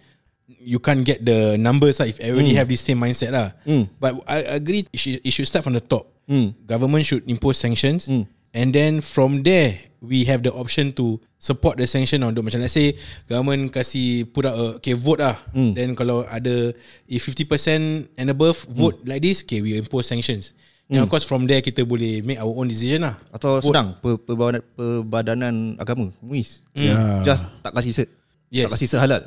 you 0.50 0.82
can't 0.82 1.06
get 1.06 1.22
the 1.22 1.58
numbers 1.62 2.02
lah 2.02 2.10
if 2.10 2.18
everybody 2.18 2.58
have 2.58 2.66
the 2.66 2.78
same 2.78 2.98
mindset 2.98 3.30
lah. 3.30 3.54
Mm. 3.66 3.86
But 4.02 4.18
I 4.26 4.58
agree, 4.58 4.90
it 4.90 4.98
should, 4.98 5.22
it 5.22 5.32
should 5.32 5.46
start 5.46 5.62
from 5.62 5.78
the 5.78 5.86
top. 5.86 6.10
Mm. 6.26 6.58
Government 6.66 7.06
should 7.06 7.22
impose 7.30 7.62
sanctions, 7.62 8.10
Mm. 8.10 8.26
And 8.56 8.72
then 8.72 9.04
from 9.04 9.44
there 9.44 9.84
we 10.00 10.24
have 10.24 10.46
the 10.46 10.54
option 10.54 10.94
to 10.96 11.20
support 11.36 11.76
the 11.76 11.86
sanction 11.86 12.24
on. 12.24 12.32
Macam 12.38 12.62
let's 12.64 12.74
say 12.78 12.96
government 13.28 13.74
kasih 13.74 14.30
put 14.32 14.48
out 14.48 14.56
a 14.56 14.66
okay 14.80 14.96
vote 14.96 15.20
lah. 15.20 15.36
Mm. 15.52 15.72
Then 15.76 15.90
kalau 15.94 16.24
ada 16.26 16.72
if 17.10 17.26
50% 17.28 18.08
and 18.16 18.28
above 18.32 18.64
vote 18.72 19.02
like 19.04 19.22
this, 19.22 19.44
okay 19.44 19.60
we 19.60 19.76
impose 19.76 20.08
sanctions. 20.08 20.56
And 20.86 21.02
of 21.02 21.10
course 21.10 21.26
from 21.26 21.50
there 21.50 21.66
kita 21.66 21.82
boleh 21.82 22.22
make 22.22 22.38
our 22.38 22.50
own 22.54 22.70
decision 22.70 23.02
lah. 23.10 23.18
atau 23.34 23.58
Vote. 23.58 23.74
senang 23.74 23.98
per, 23.98 24.22
perbadanan, 24.22 24.62
perbadanan 24.78 25.56
agama 25.82 26.14
MUIS 26.22 26.62
Yeah. 26.78 27.26
just 27.26 27.42
tak 27.66 27.74
kasih 27.74 27.92
cert. 27.92 28.10
Yes. 28.54 28.70
Tak 28.70 28.78
kasih 28.78 28.88
cert 28.94 29.02
halal. 29.02 29.22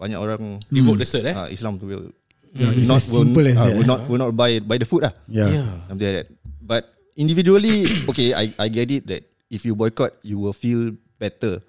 Banyak 0.00 0.16
orang 0.16 0.42
Revoke 0.72 1.04
the 1.04 1.06
cert 1.06 1.28
eh. 1.28 1.36
uh, 1.36 1.48
Islam 1.52 1.76
tu 1.76 1.86
will 1.86 2.08
Yeah, 2.52 2.68
it's 2.76 2.84
not 2.84 3.00
will, 3.08 3.24
uh, 3.24 3.72
will 3.72 3.88
not 3.88 4.00
will 4.12 4.20
not 4.20 4.36
buy 4.36 4.60
buy 4.60 4.76
the 4.76 4.84
food 4.84 5.08
lah. 5.08 5.12
Yeah. 5.24 5.48
Yeah. 5.48 5.68
Something 5.88 6.04
like 6.04 6.16
that. 6.20 6.28
But 6.60 6.82
individually, 7.14 7.86
okay, 8.10 8.32
I 8.32 8.52
I 8.56 8.66
get 8.68 8.88
it 8.88 9.04
that 9.06 9.22
if 9.48 9.62
you 9.62 9.74
boycott, 9.74 10.16
you 10.22 10.38
will 10.38 10.54
feel 10.54 10.96
better 11.16 11.60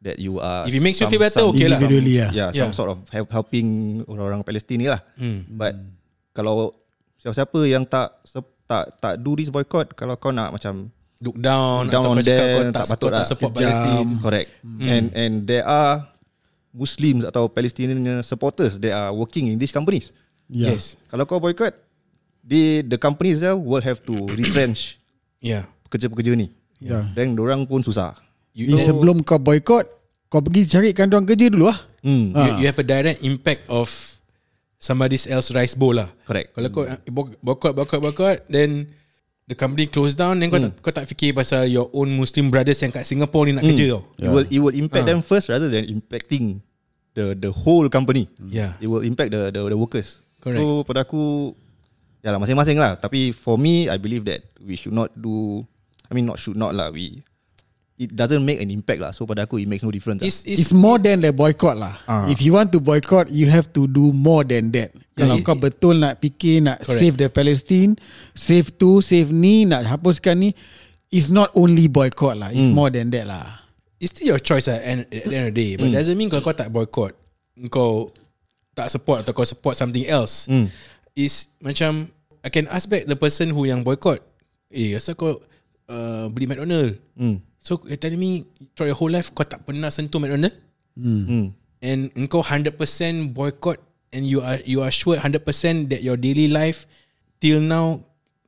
that 0.00 0.18
you 0.18 0.38
are. 0.38 0.64
If 0.64 0.74
it 0.74 0.82
makes 0.82 1.00
you 1.00 1.08
feel 1.08 1.20
better, 1.20 1.44
okay 1.52 1.68
lah. 1.68 1.78
Individually, 1.78 2.20
some, 2.20 2.32
yeah. 2.32 2.50
yeah, 2.50 2.50
some 2.52 2.70
Yeah. 2.72 2.76
sort 2.76 2.90
of 2.92 2.98
help, 3.10 3.28
helping 3.30 4.00
orang-orang 4.06 4.42
Palestin 4.42 4.78
ni 4.80 4.88
lah. 4.88 5.00
Hmm. 5.16 5.44
But 5.48 5.76
kalau 6.32 6.76
siapa-siapa 7.16 7.58
yang 7.64 7.84
tak 7.84 8.20
tak 8.66 8.98
tak 8.98 9.14
do 9.22 9.38
this 9.38 9.48
boycott, 9.48 9.94
kalau 9.94 10.18
kau 10.18 10.34
nak 10.34 10.50
macam 10.50 10.90
look 11.22 11.38
down, 11.38 11.86
Down 11.88 12.02
atau 12.02 12.10
on 12.12 12.16
them, 12.20 12.26
kau 12.26 12.60
tak 12.66 12.74
tak, 12.74 12.86
patut 12.92 13.10
tak 13.10 13.16
lah. 13.16 13.24
support 13.24 13.50
Kejam. 13.54 13.62
Palestin. 13.62 14.06
correct, 14.20 14.48
and 14.82 15.04
and 15.14 15.32
there 15.46 15.64
are 15.64 16.02
Muslims 16.76 17.24
atau 17.24 17.48
Palestinian 17.48 18.20
supporters 18.20 18.76
that 18.76 18.92
are 18.92 19.12
working 19.14 19.48
in 19.48 19.56
these 19.56 19.72
companies. 19.72 20.12
Yeah. 20.46 20.76
Yes. 20.76 20.94
Kalau 21.08 21.24
kau 21.24 21.40
boycott, 21.40 21.72
the 22.46 22.86
the 22.86 22.94
companies 22.96 23.42
there 23.42 23.58
will 23.58 23.82
have 23.82 24.00
to 24.00 24.14
retrench 24.38 25.02
Yeah. 25.42 25.66
pekerja-pekerja 25.86 26.32
ni. 26.34 26.48
Yeah. 26.78 27.10
Dan 27.12 27.34
orang 27.36 27.66
pun 27.66 27.82
susah. 27.82 28.16
You, 28.50 28.72
Ni 28.72 28.80
sebelum 28.80 29.20
kau 29.20 29.36
boycott, 29.36 29.86
kau 30.26 30.40
pergi 30.40 30.64
carikan 30.66 31.06
orang 31.08 31.28
kerja 31.28 31.52
dulu 31.52 31.68
lah. 31.68 31.78
Hmm. 32.00 32.30
you, 32.32 32.62
you 32.62 32.66
have 32.66 32.78
a 32.78 32.86
direct 32.86 33.20
impact 33.20 33.66
of 33.66 33.90
somebody 34.78 35.18
else 35.28 35.50
rice 35.50 35.74
bowl 35.74 35.92
lah. 35.92 36.08
Correct. 36.24 36.54
Kalau 36.54 36.68
kau 36.70 36.82
bo- 37.10 37.36
boycott, 37.38 37.72
boycott, 37.74 38.00
boycott, 38.00 38.38
then 38.48 38.90
the 39.44 39.54
company 39.54 39.86
close 39.86 40.14
down, 40.14 40.38
then 40.38 40.48
kau, 40.48 40.58
tak, 40.58 40.72
kau 40.80 40.92
tak 40.92 41.06
fikir 41.06 41.34
pasal 41.34 41.66
your 41.66 41.90
own 41.92 42.10
Muslim 42.10 42.48
brothers 42.48 42.80
yang 42.80 42.90
kat 42.90 43.04
Singapore 43.04 43.46
ni 43.46 43.52
nak 43.54 43.64
kerja 43.66 43.98
tau. 43.98 44.02
It 44.16 44.28
will 44.28 44.46
it 44.48 44.60
will 44.62 44.74
impact 44.74 45.06
them 45.06 45.20
first 45.20 45.50
rather 45.52 45.68
than 45.68 45.86
impacting 45.86 46.62
the 47.12 47.34
the 47.34 47.50
whole 47.52 47.86
company. 47.86 48.26
Yeah. 48.40 48.74
It 48.78 48.88
will 48.88 49.02
impact 49.02 49.30
the 49.30 49.50
the, 49.50 49.60
the 49.62 49.78
workers. 49.78 50.18
Correct. 50.40 50.58
So 50.58 50.82
pada 50.82 51.02
aku 51.04 51.52
ya 52.20 52.32
lah 52.32 52.38
masing-masing 52.38 52.78
lah. 52.78 52.96
Tapi 52.96 53.32
for 53.32 53.56
me, 53.56 53.88
I 53.88 53.96
believe 53.96 54.24
that 54.28 54.44
we 54.60 54.76
should 54.76 54.94
not 54.94 55.12
do. 55.14 55.64
I 56.06 56.14
mean 56.14 56.26
not 56.28 56.38
should 56.38 56.54
not 56.54 56.72
lah. 56.72 56.94
We 56.94 57.20
it 57.96 58.12
doesn't 58.12 58.44
make 58.44 58.60
an 58.60 58.68
impact 58.68 59.00
lah. 59.00 59.10
So 59.10 59.24
pada 59.24 59.48
aku 59.48 59.56
it 59.56 59.66
makes 59.66 59.80
no 59.80 59.88
difference. 59.88 60.20
lah. 60.20 60.28
It's, 60.28 60.44
It's 60.44 60.70
more 60.76 61.00
than 61.00 61.24
the 61.24 61.32
boycott 61.32 61.80
lah. 61.80 61.96
Ah. 62.04 62.28
If 62.28 62.44
you 62.44 62.52
want 62.52 62.68
to 62.76 62.80
boycott, 62.80 63.32
you 63.32 63.48
have 63.48 63.72
to 63.72 63.88
do 63.88 64.12
more 64.12 64.44
than 64.44 64.68
that. 64.76 64.92
Yeah, 65.16 65.24
Kalau 65.24 65.36
it- 65.40 65.44
kau 65.48 65.56
betul 65.56 66.04
nak 66.04 66.20
fikir 66.20 66.60
nak 66.60 66.84
Correct. 66.84 67.00
save 67.00 67.16
the 67.16 67.28
Palestine, 67.32 67.96
save 68.36 68.76
tu, 68.76 69.00
save 69.00 69.32
ni, 69.32 69.64
nak 69.64 69.88
hapuskan 69.88 70.36
ni, 70.36 70.52
it's 71.08 71.32
not 71.32 71.48
only 71.56 71.88
boycott 71.88 72.36
lah. 72.36 72.52
It's 72.52 72.68
more 72.68 72.92
than 72.92 73.08
that 73.16 73.24
lah. 73.24 73.64
it's 73.96 74.12
still 74.12 74.36
your 74.36 74.40
choice 74.44 74.68
at, 74.68 74.84
end, 74.84 75.08
at 75.08 75.24
the 75.24 75.32
end 75.32 75.48
of 75.48 75.56
the 75.56 75.56
day. 75.56 75.70
But 75.80 75.88
doesn't 75.88 76.20
mean 76.20 76.28
kalau 76.28 76.44
kau 76.44 76.52
tak 76.52 76.68
boycott, 76.68 77.16
kau 77.72 78.12
tak 78.76 78.92
support 78.92 79.24
atau 79.24 79.32
kau 79.32 79.48
support 79.48 79.72
something 79.72 80.04
else. 80.04 80.44
Hmm. 80.44 80.68
Is 81.16 81.48
macam 81.64 82.12
I 82.44 82.52
can 82.52 82.68
ask 82.68 82.86
back 82.86 83.08
the 83.08 83.16
person 83.16 83.50
who 83.50 83.64
yang 83.64 83.82
boycott. 83.82 84.20
Eh, 84.70 84.94
asal 84.94 85.16
kau 85.16 85.40
uh, 85.88 86.28
beli 86.28 86.44
McDonald? 86.46 87.00
Hmm. 87.16 87.40
So 87.58 87.80
you 87.88 87.96
telling 87.98 88.20
me 88.20 88.44
throughout 88.76 88.94
your 88.94 88.98
whole 89.00 89.10
life 89.10 89.32
kau 89.34 89.42
tak 89.42 89.64
pernah 89.66 89.90
sentuh 89.90 90.20
McDonald? 90.22 90.54
Hmm. 90.96 91.52
and 91.84 92.08
engkau 92.16 92.40
100% 92.40 92.72
boycott 93.36 93.76
and 94.08 94.24
you 94.24 94.40
are 94.40 94.56
you 94.64 94.80
are 94.80 94.88
sure 94.88 95.12
100% 95.12 95.44
that 95.92 96.00
your 96.00 96.16
daily 96.16 96.48
life 96.48 96.88
till 97.36 97.60
now 97.60 98.00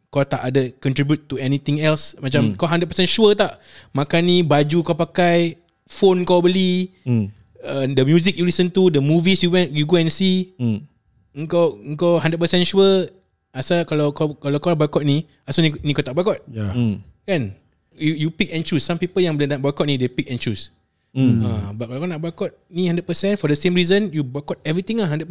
kau 0.09 0.25
tak 0.25 0.41
ada 0.41 0.73
contribute 0.81 1.29
to 1.29 1.37
anything 1.37 1.77
else 1.85 2.17
macam 2.25 2.53
hmm. 2.53 2.57
kau 2.57 2.65
100% 2.65 2.89
sure 3.05 3.37
tak 3.37 3.61
makan 3.93 4.25
ni 4.25 4.41
baju 4.41 4.81
kau 4.81 4.97
pakai 4.97 5.61
phone 5.85 6.25
kau 6.25 6.41
beli 6.41 6.89
Hmm. 7.05 7.29
uh, 7.61 7.85
the 7.85 8.05
music 8.09 8.41
you 8.41 8.49
listen 8.49 8.73
to 8.73 8.89
the 8.89 9.01
movies 9.01 9.45
you 9.45 9.53
went 9.53 9.69
you 9.77 9.85
go 9.85 10.01
and 10.01 10.09
see 10.09 10.57
Hmm. 10.57 10.89
Engkau 11.39 11.79
engkau 11.79 12.19
100% 12.19 12.35
sure 12.65 13.07
asal 13.51 13.87
kalau 13.87 14.11
kau 14.11 14.35
kalau 14.35 14.59
kau 14.59 14.75
boycott 14.75 15.03
ni 15.03 15.23
asal 15.45 15.63
ni, 15.63 15.71
ni 15.81 15.95
kau 15.95 16.03
tak 16.03 16.13
boycott 16.13 16.43
Yeah. 16.51 16.75
Hmm. 16.75 17.01
kan 17.23 17.55
you 17.95 18.27
you 18.27 18.29
pick 18.31 18.51
and 18.51 18.63
choose 18.63 18.83
some 18.83 18.99
people 18.99 19.19
yang 19.19 19.35
bila 19.35 19.55
nak 19.55 19.63
boycott 19.63 19.87
ni 19.87 19.95
they 19.95 20.11
pick 20.11 20.27
and 20.27 20.37
choose 20.37 20.75
Hmm. 21.09 21.41
Ha, 21.41 21.73
but 21.73 21.89
kalau 21.89 22.05
kau 22.05 22.11
nak 22.11 22.21
boycott 22.21 22.53
ni 22.69 22.85
100% 22.85 23.01
for 23.37 23.49
the 23.49 23.57
same 23.57 23.73
reason 23.73 24.13
you 24.13 24.21
boycott 24.21 24.61
everything 24.61 25.01
lah 25.01 25.09
100%. 25.09 25.25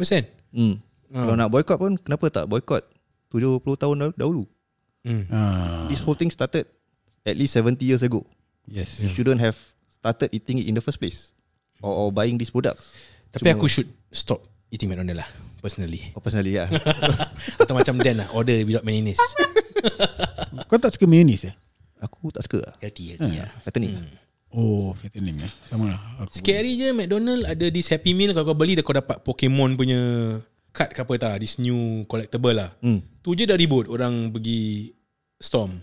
Hmm. 0.50 0.82
Kalau 1.08 1.38
nak 1.38 1.48
boycott 1.48 1.78
pun 1.78 1.94
kenapa 1.94 2.26
tak 2.28 2.44
boycott 2.44 2.82
70 3.30 3.62
tahun 3.78 3.94
dah- 3.96 4.16
dahulu? 4.18 4.42
Hmm. 5.06 5.24
Ah, 5.30 5.86
This 5.86 6.02
whole 6.02 6.18
thing 6.18 6.28
started 6.28 6.66
at 7.22 7.36
least 7.38 7.54
70 7.54 7.78
years 7.80 8.02
ago. 8.02 8.26
yes. 8.66 8.98
You 8.98 9.08
shouldn't 9.08 9.38
have 9.38 9.54
started 9.88 10.34
eating 10.34 10.58
it 10.58 10.66
in 10.66 10.74
the 10.74 10.82
first 10.82 10.98
place 10.98 11.30
or, 11.78 11.94
or 11.94 12.06
buying 12.10 12.36
these 12.36 12.50
products. 12.50 12.92
Tapi 13.30 13.48
aku 13.48 13.70
should 13.70 13.88
stop 14.10 14.42
eating 14.68 14.88
McDonald 14.92 15.18
lah 15.20 15.28
personally. 15.60 16.02
Oh, 16.14 16.22
personally 16.22 16.56
yeah. 16.56 16.68
Atau 17.60 17.74
macam 17.74 17.98
Dan 18.00 18.22
lah 18.24 18.28
order 18.32 18.62
without 18.62 18.84
mayonnaise. 18.86 19.20
Kau 20.68 20.78
tak 20.78 20.94
suka 20.94 21.08
mayonnaise 21.08 21.48
eh? 21.50 21.56
aku 21.98 22.30
tak 22.30 22.42
suka 22.46 22.58
lah. 22.62 22.74
Healthy, 22.78 23.14
healthy 23.14 23.36
lah. 23.42 23.50
Fattening. 23.66 23.94
Oh, 24.54 24.94
fattening 24.96 25.44
eh. 25.44 25.52
Sama 25.66 25.92
lah. 25.92 26.00
Aku. 26.24 26.32
Sikit 26.40 26.54
hari 26.56 26.78
je 26.78 26.88
McDonald 26.94 27.44
ada 27.44 27.66
this 27.68 27.90
Happy 27.90 28.14
Meal 28.14 28.32
kalau 28.32 28.54
kau 28.54 28.58
beli 28.58 28.78
dah 28.78 28.84
kau 28.86 28.96
dapat 28.96 29.20
Pokemon 29.20 29.76
punya 29.76 30.00
card 30.72 30.94
ke 30.94 31.00
apa 31.02 31.12
tak 31.18 31.34
this 31.42 31.58
new 31.58 32.06
collectible 32.06 32.54
lah. 32.54 32.70
Hmm. 32.80 33.02
Tu 33.20 33.34
je 33.34 33.44
dah 33.44 33.58
ribut 33.58 33.90
orang 33.90 34.30
pergi 34.30 34.94
Storm. 35.38 35.78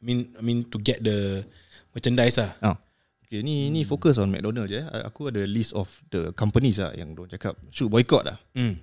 I 0.00 0.02
mean 0.02 0.18
I 0.38 0.42
mean 0.42 0.66
to 0.70 0.76
get 0.82 1.02
the 1.02 1.46
merchandise 1.94 2.38
lah. 2.38 2.50
Ah. 2.62 2.76
Okay, 3.30 3.46
ni 3.46 3.70
ni 3.70 3.86
fokus 3.86 4.18
on 4.18 4.26
McDonald 4.26 4.66
je. 4.66 4.82
eh. 4.82 5.02
Aku 5.06 5.30
ada 5.30 5.38
list 5.46 5.70
of 5.70 5.86
the 6.10 6.34
companies 6.34 6.82
lah 6.82 6.90
yang 6.98 7.14
dia 7.14 7.38
cakap 7.38 7.54
should 7.70 7.86
boycott 7.86 8.26
lah. 8.26 8.42
Hmm. 8.58 8.74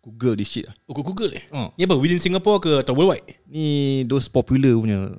Google 0.00 0.40
this 0.40 0.48
shit 0.48 0.64
lah. 0.64 0.72
Oh, 0.88 0.96
Google 0.96 1.36
eh? 1.36 1.44
Oh. 1.52 1.68
Ni 1.76 1.84
apa? 1.84 2.00
Within 2.00 2.16
Singapore 2.16 2.64
ke 2.64 2.72
atau 2.80 2.96
worldwide? 2.96 3.28
Ni 3.44 4.00
those 4.08 4.24
popular 4.24 4.72
punya 4.72 5.12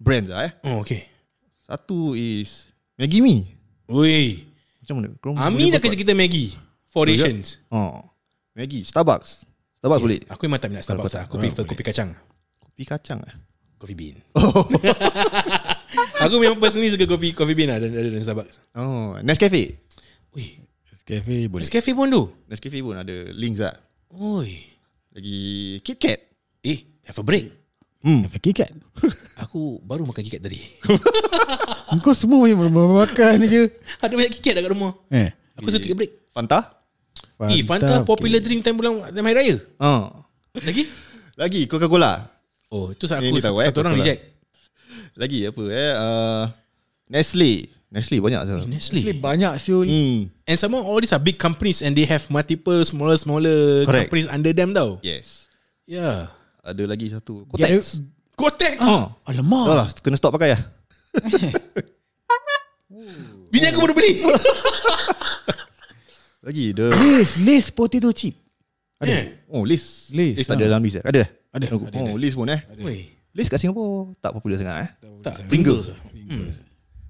brands 0.00 0.32
lah 0.32 0.48
eh. 0.48 0.52
Oh, 0.64 0.80
okay. 0.80 1.04
Satu 1.68 2.16
is 2.16 2.72
Maggi 2.96 3.20
Mee. 3.20 3.44
Oi. 3.92 4.40
Macam 4.80 4.94
mana? 5.04 5.08
Korang 5.20 5.36
Ami 5.36 5.68
dah 5.68 5.76
kerja 5.76 5.92
kita 5.92 6.16
Maggi. 6.16 6.56
Four 6.88 7.04
Oh, 7.04 7.12
ya? 7.12 7.28
rations. 7.28 7.60
Oh. 7.68 8.08
Maggi, 8.56 8.88
Starbucks. 8.88 9.44
Starbucks 9.84 10.00
boleh. 10.00 10.24
Aku 10.32 10.48
memang 10.48 10.64
tak 10.64 10.72
minat 10.72 10.88
Starbucks 10.88 11.12
lah. 11.12 11.28
Aku 11.28 11.36
prefer 11.36 11.68
kopi 11.68 11.84
kacang. 11.84 12.16
Kopi 12.56 12.88
kacang 12.88 13.20
lah. 13.20 13.36
Coffee 13.76 13.92
bean. 13.92 14.16
aku 16.20 16.34
memang 16.38 16.58
personally 16.58 16.90
suka 16.90 17.04
kopi 17.04 17.32
coffee 17.32 17.56
bean 17.56 17.70
lah 17.70 17.78
dan 17.78 17.90
dan 17.92 18.20
Starbucks. 18.20 18.56
Oh, 18.74 19.18
Nescafe. 19.20 19.78
Ui, 20.34 20.64
Cafe 21.04 21.52
boleh. 21.52 21.62
Nescafe 21.68 21.92
pun 21.92 22.08
tu. 22.08 22.22
Nescafe 22.48 22.80
pun 22.80 22.96
ada 22.96 23.12
links 23.36 23.60
lah. 23.60 23.76
Oi. 24.16 24.72
Lagi 25.12 25.38
KitKat. 25.84 26.18
Eh, 26.64 26.78
have 27.04 27.20
a 27.20 27.24
break. 27.24 27.52
Hmm. 28.00 28.24
Cafe 28.24 28.40
KitKat. 28.40 28.72
Aku 29.44 29.84
baru 29.84 30.08
makan 30.08 30.24
KitKat 30.24 30.42
tadi. 30.48 30.60
Kau 32.04 32.16
semua 32.16 32.48
macam 32.48 32.72
makan 33.04 33.36
je. 33.44 33.68
Ada 34.00 34.16
banyak 34.16 34.32
KitKat 34.32 34.54
dah 34.56 34.62
kat 34.64 34.72
rumah. 34.72 34.92
Eh. 35.12 35.28
Aku 35.60 35.68
suka 35.68 35.84
take 35.84 35.92
a 35.92 35.98
break. 36.00 36.12
Fanta. 36.32 36.82
Eh, 37.52 37.60
Fanta 37.62 38.00
popular 38.02 38.40
drink 38.40 38.64
time 38.64 38.80
bulan 38.80 39.12
time 39.12 39.26
hari 39.28 39.36
raya. 39.36 39.56
Ah. 39.76 40.24
Lagi? 40.56 40.88
Lagi 41.36 41.60
Coca-Cola. 41.68 42.32
Oh, 42.72 42.90
itu 42.90 43.06
aku 43.06 43.22
Ni- 43.22 43.38
ni 43.38 43.44
tahu, 43.44 43.60
eh, 43.62 43.68
satu 43.70 43.84
orang 43.84 43.94
Coca-Cola. 43.94 44.08
reject. 44.08 44.20
Lagi 45.14 45.48
apa 45.48 45.62
eh? 45.70 45.92
Uh, 45.94 46.44
Nestle. 47.08 47.70
Nestle 47.94 48.18
banyak 48.18 48.42
sah. 48.42 48.58
Nestle. 48.66 48.98
Actually 48.98 49.22
banyak 49.22 49.54
siul. 49.62 49.86
Hmm. 49.86 50.26
And 50.50 50.58
some 50.58 50.74
more 50.74 50.82
all 50.82 50.98
these 50.98 51.14
are 51.14 51.22
big 51.22 51.38
companies 51.38 51.78
and 51.78 51.94
they 51.94 52.02
have 52.10 52.26
multiple 52.26 52.82
smaller 52.82 53.14
smaller 53.14 53.86
Correct. 53.86 54.10
companies 54.10 54.26
under 54.26 54.50
them 54.50 54.74
tau. 54.74 54.98
Yes. 54.98 55.46
Yeah. 55.86 56.34
Ada 56.64 56.90
lagi 56.90 57.12
satu. 57.12 57.46
Yeah, 57.54 57.78
Kotex. 57.78 58.02
Kotex. 58.34 58.76
Oh. 58.82 59.14
Alamak. 59.30 59.66
Dah 59.68 59.76
lah, 59.84 59.88
kena 60.02 60.18
stop 60.18 60.34
pakai 60.34 60.58
lah. 60.58 60.62
Bini 63.54 63.70
aku 63.70 63.78
baru 63.78 63.94
beli. 63.94 64.18
Lagi 66.44 66.76
the 66.76 66.92
Lays, 66.92 67.40
Lays 67.40 67.66
potato 67.70 68.10
chip. 68.10 68.34
Eh. 69.00 69.46
Oh 69.48 69.62
Liz 69.62 70.10
Liz, 70.10 70.42
Liz 70.42 70.46
tak 70.48 70.58
ada 70.58 70.74
dalam 70.74 70.82
list 70.82 70.98
eh? 70.98 71.04
Ada? 71.04 71.22
Ada. 71.54 71.66
Oh 71.76 72.18
Liz 72.18 72.34
pun 72.34 72.50
eh 72.50 72.60
Weh. 72.82 73.13
Liz 73.34 73.50
kat 73.50 73.58
Singapore 73.58 74.14
Tak 74.22 74.30
popular 74.30 74.56
sangat 74.56 74.76
eh 74.86 74.90
Tak, 75.26 75.50
Pringles. 75.50 75.90
Hmm. 76.14 76.54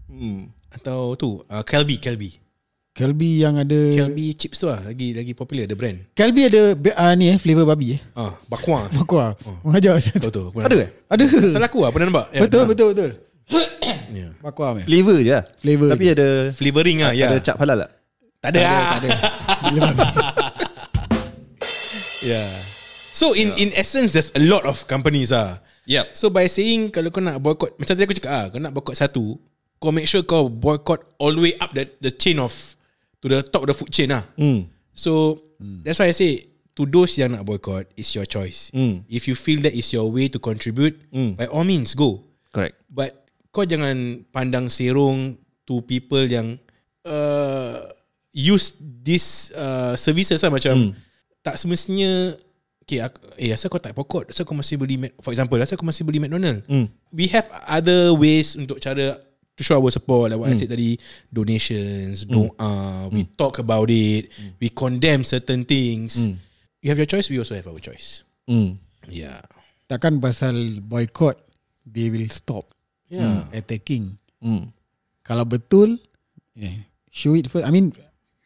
hmm. 0.09 0.41
Atau 0.75 1.15
tu, 1.15 1.45
uh, 1.47 1.63
Calbee, 1.63 2.03
Calbee. 2.03 2.43
Calbee 2.95 3.43
yang 3.43 3.59
ada 3.59 3.91
Calbee 3.91 4.39
chips 4.39 4.63
tu 4.63 4.71
lah, 4.71 4.79
lagi 4.79 5.15
lagi 5.19 5.35
popular 5.35 5.67
the 5.67 5.75
brand. 5.75 5.99
Calbee 6.15 6.47
ada 6.47 6.79
uh, 6.79 7.13
ni 7.19 7.27
eh 7.31 7.39
flavor 7.43 7.67
babi 7.67 7.99
eh. 7.99 8.01
Ah, 8.15 8.39
bakwa. 8.47 8.87
Aku 9.03 9.19
ah. 9.19 9.35
Mengajar 9.67 9.99
tu. 9.99 10.55
pernah 10.55 10.71
Ada 10.71 10.77
eh? 10.79 10.91
Ada. 11.11 11.25
Salah 11.51 11.67
aku 11.67 11.83
lah, 11.83 11.91
pernah 11.91 12.07
nampak. 12.07 12.27
Ya, 12.31 12.41
Betul 12.47 12.63
betul 12.71 12.87
betul. 12.95 13.11
Ya. 14.15 14.31
Bakwa 14.39 14.79
meh. 14.79 14.87
Flavor 14.87 15.19
je 15.19 15.35
lah 15.35 15.43
Flavor 15.59 15.91
Tapi 15.91 16.05
je. 16.07 16.13
ada 16.15 16.29
Flavoring 16.55 16.99
ah, 17.03 17.11
ya. 17.11 17.35
Ada 17.35 17.39
cap 17.43 17.59
halal 17.59 17.83
tak? 17.83 17.91
Tak 18.39 18.49
ada. 18.55 18.61
Tak 18.63 19.01
ada. 19.03 19.11
Gila 19.75 19.81
babi. 19.99 20.07
Yeah. 22.23 22.51
So 23.11 23.35
in 23.35 23.51
in 23.59 23.75
essence 23.75 24.15
there's 24.15 24.31
a 24.39 24.43
lot 24.47 24.63
of 24.71 24.87
companies 24.87 25.35
ah. 25.35 25.59
Yep 25.85 26.17
So 26.17 26.33
by 26.33 26.49
saying 26.49 26.93
kalau 26.93 27.13
kau 27.13 27.21
nak 27.21 27.41
boycott 27.41 27.77
macam 27.77 27.93
tadi 27.93 28.05
aku 28.09 28.17
cakap 28.17 28.33
ah, 28.33 28.47
kau 28.49 28.61
nak 28.61 28.73
boycott 28.73 28.97
satu, 28.97 29.37
kau 29.81 29.91
make 29.93 30.09
sure 30.09 30.25
kau 30.25 30.49
boycott 30.49 31.05
all 31.21 31.37
the 31.37 31.43
way 31.51 31.55
up 31.61 31.73
the 31.77 31.85
the 32.01 32.13
chain 32.13 32.41
of 32.41 32.53
to 33.21 33.29
the 33.29 33.41
top 33.45 33.65
of 33.65 33.69
the 33.73 33.77
food 33.77 33.93
chain 33.93 34.13
ah. 34.13 34.25
hmm. 34.37 34.69
So 34.95 35.43
that's 35.83 35.99
why 35.99 36.09
I 36.09 36.17
say 36.17 36.55
to 36.75 36.83
those 36.87 37.15
yang 37.19 37.35
nak 37.39 37.47
boycott 37.47 37.91
is 37.95 38.11
your 38.15 38.27
choice. 38.27 38.71
Hmm. 38.75 39.07
If 39.07 39.27
you 39.31 39.35
feel 39.39 39.63
that 39.63 39.75
is 39.75 39.91
your 39.95 40.09
way 40.11 40.27
to 40.33 40.39
contribute, 40.43 40.99
Hmm. 41.11 41.39
by 41.39 41.47
all 41.51 41.67
means 41.67 41.93
go. 41.95 42.25
Correct 42.55 42.79
But 42.87 43.27
kau 43.51 43.67
jangan 43.67 44.27
pandang 44.31 44.71
serong 44.71 45.39
to 45.67 45.83
people 45.87 46.23
yang 46.27 46.59
uh, 47.07 47.87
use 48.35 48.75
this 48.81 49.55
uh, 49.55 49.95
services 49.95 50.43
lah 50.43 50.51
macam 50.51 50.95
tak 51.45 51.61
semestinya 51.61 52.35
Okay, 52.85 53.01
aku, 53.01 53.17
eh 53.41 53.49
asal 53.49 53.73
kau 53.73 53.81
tak 53.81 53.97
pokok 53.97 54.29
Asal 54.29 54.45
kau 54.45 54.53
masih 54.53 54.77
beli 54.77 55.01
For 55.25 55.33
example 55.33 55.57
Asal 55.57 55.81
kau 55.81 55.89
masih 55.89 56.05
beli 56.05 56.21
McDonald. 56.21 56.69
Hmm. 56.69 56.93
We 57.09 57.33
have 57.33 57.49
other 57.65 58.13
ways 58.13 58.61
Untuk 58.61 58.77
cara 58.77 59.17
To 59.57 59.63
show 59.65 59.81
our 59.81 59.89
support 59.89 60.29
Like 60.29 60.37
what 60.37 60.53
I 60.53 60.57
said 60.61 60.69
tadi 60.69 61.01
Donations 61.33 62.29
Doa 62.29 63.09
We 63.09 63.25
talk 63.41 63.57
about 63.57 63.89
it 63.89 64.29
We 64.61 64.69
condemn 64.69 65.25
certain 65.25 65.65
things. 65.65 66.29
You 66.85 66.93
have 66.93 67.01
your 67.01 67.09
choice 67.09 67.33
We 67.33 67.41
also 67.41 67.57
have 67.57 67.65
our 67.65 67.81
choice. 67.81 68.21
Hmm. 68.45 68.77
Yeah. 69.09 69.41
Takkan 69.89 70.21
pasal 70.21 70.85
boycott 70.85 71.41
they 71.89 72.13
will 72.13 72.29
stop. 72.29 72.69
Yeah. 73.09 73.49
Attacking. 73.53 74.21
Hmm. 74.45 74.73
Kalau 75.25 75.49
betul 75.49 75.97
yeah, 76.53 76.85
show 77.09 77.33
it 77.33 77.49
first. 77.49 77.65
I 77.65 77.73
mean 77.73 77.97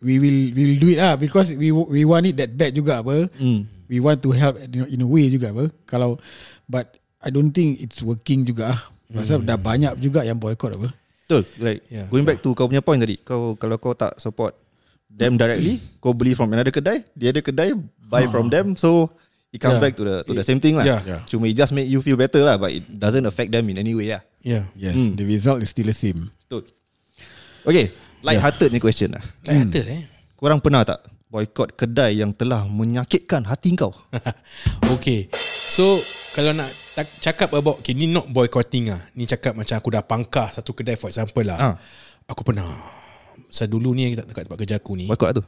we 0.01 0.19
will 0.19 0.41
we 0.55 0.63
will 0.73 0.79
do 0.79 0.89
it 0.91 0.99
ah 0.99 1.15
because 1.15 1.51
we 1.53 1.71
we 1.71 2.03
want 2.03 2.25
it 2.25 2.39
that 2.39 2.55
bad 2.55 2.75
juga 2.75 3.03
apa. 3.03 3.27
Hmm. 3.39 3.67
We 3.89 3.99
want 3.99 4.21
to 4.21 4.37
help 4.37 4.61
in, 4.61 4.85
in 4.89 5.01
a 5.01 5.09
way 5.09 5.33
juga 5.33 5.51
apa. 5.51 5.73
Kalau 5.89 6.21
but 6.69 7.01
I 7.19 7.33
don't 7.33 7.51
think 7.51 7.81
it's 7.81 7.99
working 8.01 8.45
juga 8.45 8.79
ah. 8.79 8.81
Pasal 9.09 9.41
dah 9.41 9.57
banyak 9.57 9.97
juga 9.99 10.21
yang 10.21 10.37
boycott 10.37 10.77
apa. 10.77 10.93
Betul 11.29 11.45
like 11.61 11.85
Yeah. 11.93 12.09
Going 12.09 12.25
back 12.25 12.41
to 12.41 12.57
kau 12.57 12.65
punya 12.65 12.81
point 12.81 12.97
tadi 12.97 13.21
Kau 13.21 13.53
Kalau 13.61 13.77
kau 13.77 13.93
tak 13.93 14.17
support 14.17 14.57
Them 15.13 15.37
directly 15.37 15.77
Kau 16.01 16.17
beli 16.17 16.33
from 16.33 16.49
another 16.57 16.73
kedai 16.73 17.05
The 17.13 17.29
other 17.29 17.45
kedai 17.45 17.77
Buy 18.01 18.25
from 18.33 18.49
them 18.49 18.81
So 18.81 19.13
It 19.53 19.61
comes 19.61 19.77
Yeah. 19.77 19.85
back 19.85 19.93
to 20.01 20.05
the 20.09 20.17
To 20.25 20.33
the 20.33 20.41
same 20.41 20.57
thing 20.57 20.81
lah 20.81 20.89
Yeah. 20.89 21.01
Yeah. 21.05 21.21
Cuma 21.29 21.53
it 21.53 21.53
just 21.53 21.77
make 21.77 21.85
you 21.85 22.01
feel 22.01 22.17
better 22.17 22.41
lah 22.49 22.57
But 22.57 22.81
it 22.81 22.89
doesn't 22.89 23.29
affect 23.29 23.53
them 23.53 23.69
in 23.69 23.77
any 23.77 23.93
way 23.93 24.17
lah 24.17 24.25
Yeah 24.41 24.73
Yes, 24.73 24.97
Hmm. 24.97 25.21
the 25.21 25.29
result 25.29 25.61
is 25.61 25.69
still 25.69 25.85
the 25.85 25.93
same. 25.93 26.33
Betul 26.49 26.65
Okay 27.69 27.93
Light-hearted 28.23 28.75
ni 28.75 28.79
question 28.83 29.15
lah. 29.15 29.23
Like 29.47 29.71
hmm. 29.71 29.91
eh? 29.91 30.03
Korang 30.39 30.63
pernah 30.63 30.83
tak 30.87 31.03
Boycott 31.29 31.77
kedai 31.77 32.25
yang 32.25 32.33
telah 32.33 32.65
menyakitkan 32.65 33.45
hati 33.45 33.77
kau? 33.77 33.93
Okay. 34.97 35.29
So 35.35 36.01
Kalau 36.33 36.57
nak 36.57 36.73
tak, 36.97 37.07
cakap 37.21 37.53
about 37.53 37.85
Okay 37.85 37.93
ni 37.93 38.09
not 38.09 38.27
boycotting 38.33 38.89
ah. 38.89 39.05
Ni 39.13 39.29
cakap 39.29 39.53
macam 39.53 39.77
aku 39.77 39.93
dah 39.93 40.01
pangkah 40.01 40.49
Satu 40.49 40.73
kedai 40.73 40.97
for 40.97 41.13
example 41.13 41.45
lah. 41.45 41.59
Ah. 41.61 41.75
Aku 42.25 42.41
pernah. 42.41 42.81
Saya 43.53 43.69
dulu 43.69 43.93
ni 43.93 44.17
dekat, 44.17 44.27
dekat 44.29 44.43
tempat 44.49 44.59
kerja 44.65 44.77
aku 44.81 44.93
ni. 44.97 45.05
Boycott 45.05 45.29
lah 45.29 45.37
tu? 45.37 45.45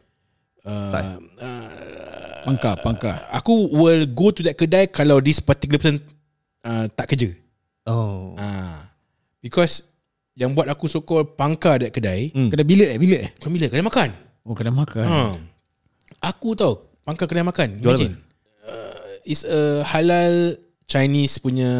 Uh, 0.60 1.16
Pangkar, 2.44 2.76
pangkar. 2.84 3.24
Aku 3.32 3.72
will 3.72 4.04
go 4.04 4.28
to 4.28 4.44
that 4.44 4.60
kedai 4.60 4.92
Kalau 4.92 5.24
this 5.24 5.40
particular 5.40 5.80
person 5.80 6.04
uh, 6.60 6.84
Tak 6.92 7.16
kerja. 7.16 7.32
Oh. 7.88 8.36
Uh, 8.36 8.84
Because 9.40 9.88
Yang 10.40 10.50
buat 10.56 10.66
aku 10.72 10.88
sokol 10.88 11.28
pangkar 11.36 11.84
that 11.84 11.92
kedai 11.92 12.32
Hmm. 12.32 12.48
Kedai 12.48 12.64
bilik 12.64 12.88
eh, 12.88 12.98
bilik 12.98 13.20
eh. 13.20 13.30
Bukan 13.36 13.50
bila 13.52 13.68
kedai 13.68 13.84
makan 13.84 14.08
Oh, 14.48 14.56
kedai 14.56 14.72
makan. 14.72 15.04
Ha. 15.06 15.20
Aku 16.32 16.56
tahu 16.56 16.80
pangkal 17.04 17.28
kedai 17.28 17.44
makan. 17.44 17.76
Jual 17.84 18.00
Imagine. 18.00 18.14
Uh, 18.64 19.20
it's 19.28 19.44
a 19.44 19.84
halal 19.84 20.56
Chinese 20.88 21.38
punya 21.38 21.70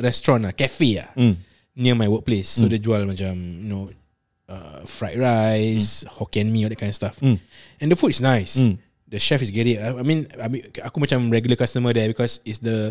restaurant 0.00 0.42
lah, 0.48 0.56
cafe 0.56 0.98
lah. 0.98 1.12
hmm. 1.14 1.36
Near 1.76 1.92
my 1.92 2.08
workplace. 2.08 2.48
So 2.56 2.64
dia 2.72 2.80
jual 2.80 3.04
macam 3.04 3.36
you 3.36 3.68
know 3.68 3.92
uh, 4.48 4.80
fried 4.88 5.20
rice, 5.20 6.08
Hokkien 6.08 6.48
mee 6.48 6.64
all 6.64 6.72
that 6.72 6.80
kind 6.80 6.88
of 6.88 6.96
stuff. 6.96 7.20
Hmm. 7.20 7.36
And 7.78 7.92
the 7.92 8.00
food 8.00 8.16
is 8.16 8.24
nice. 8.24 8.56
Hmm. 8.56 8.80
The 9.06 9.20
chef 9.22 9.38
is 9.44 9.52
great. 9.54 9.78
I 9.78 9.92
mean, 10.02 10.26
I 10.34 10.48
mean 10.50 10.66
aku 10.82 10.98
macam 10.98 11.30
regular 11.30 11.54
customer 11.54 11.92
there 11.92 12.08
because 12.10 12.40
it's 12.42 12.58
the 12.58 12.90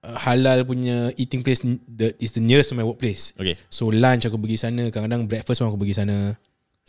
halal 0.00 0.64
punya 0.64 1.12
eating 1.20 1.44
place 1.44 1.60
that 1.92 2.16
is 2.16 2.32
the 2.32 2.40
nearest 2.40 2.72
to 2.72 2.76
my 2.76 2.84
workplace. 2.84 3.36
Okay 3.36 3.56
So 3.68 3.92
lunch 3.92 4.24
aku 4.24 4.40
pergi 4.40 4.56
sana 4.56 4.88
Kadang-kadang 4.88 5.28
breakfast 5.28 5.60
pun 5.60 5.68
aku 5.68 5.80
pergi 5.80 5.96
sana 6.00 6.34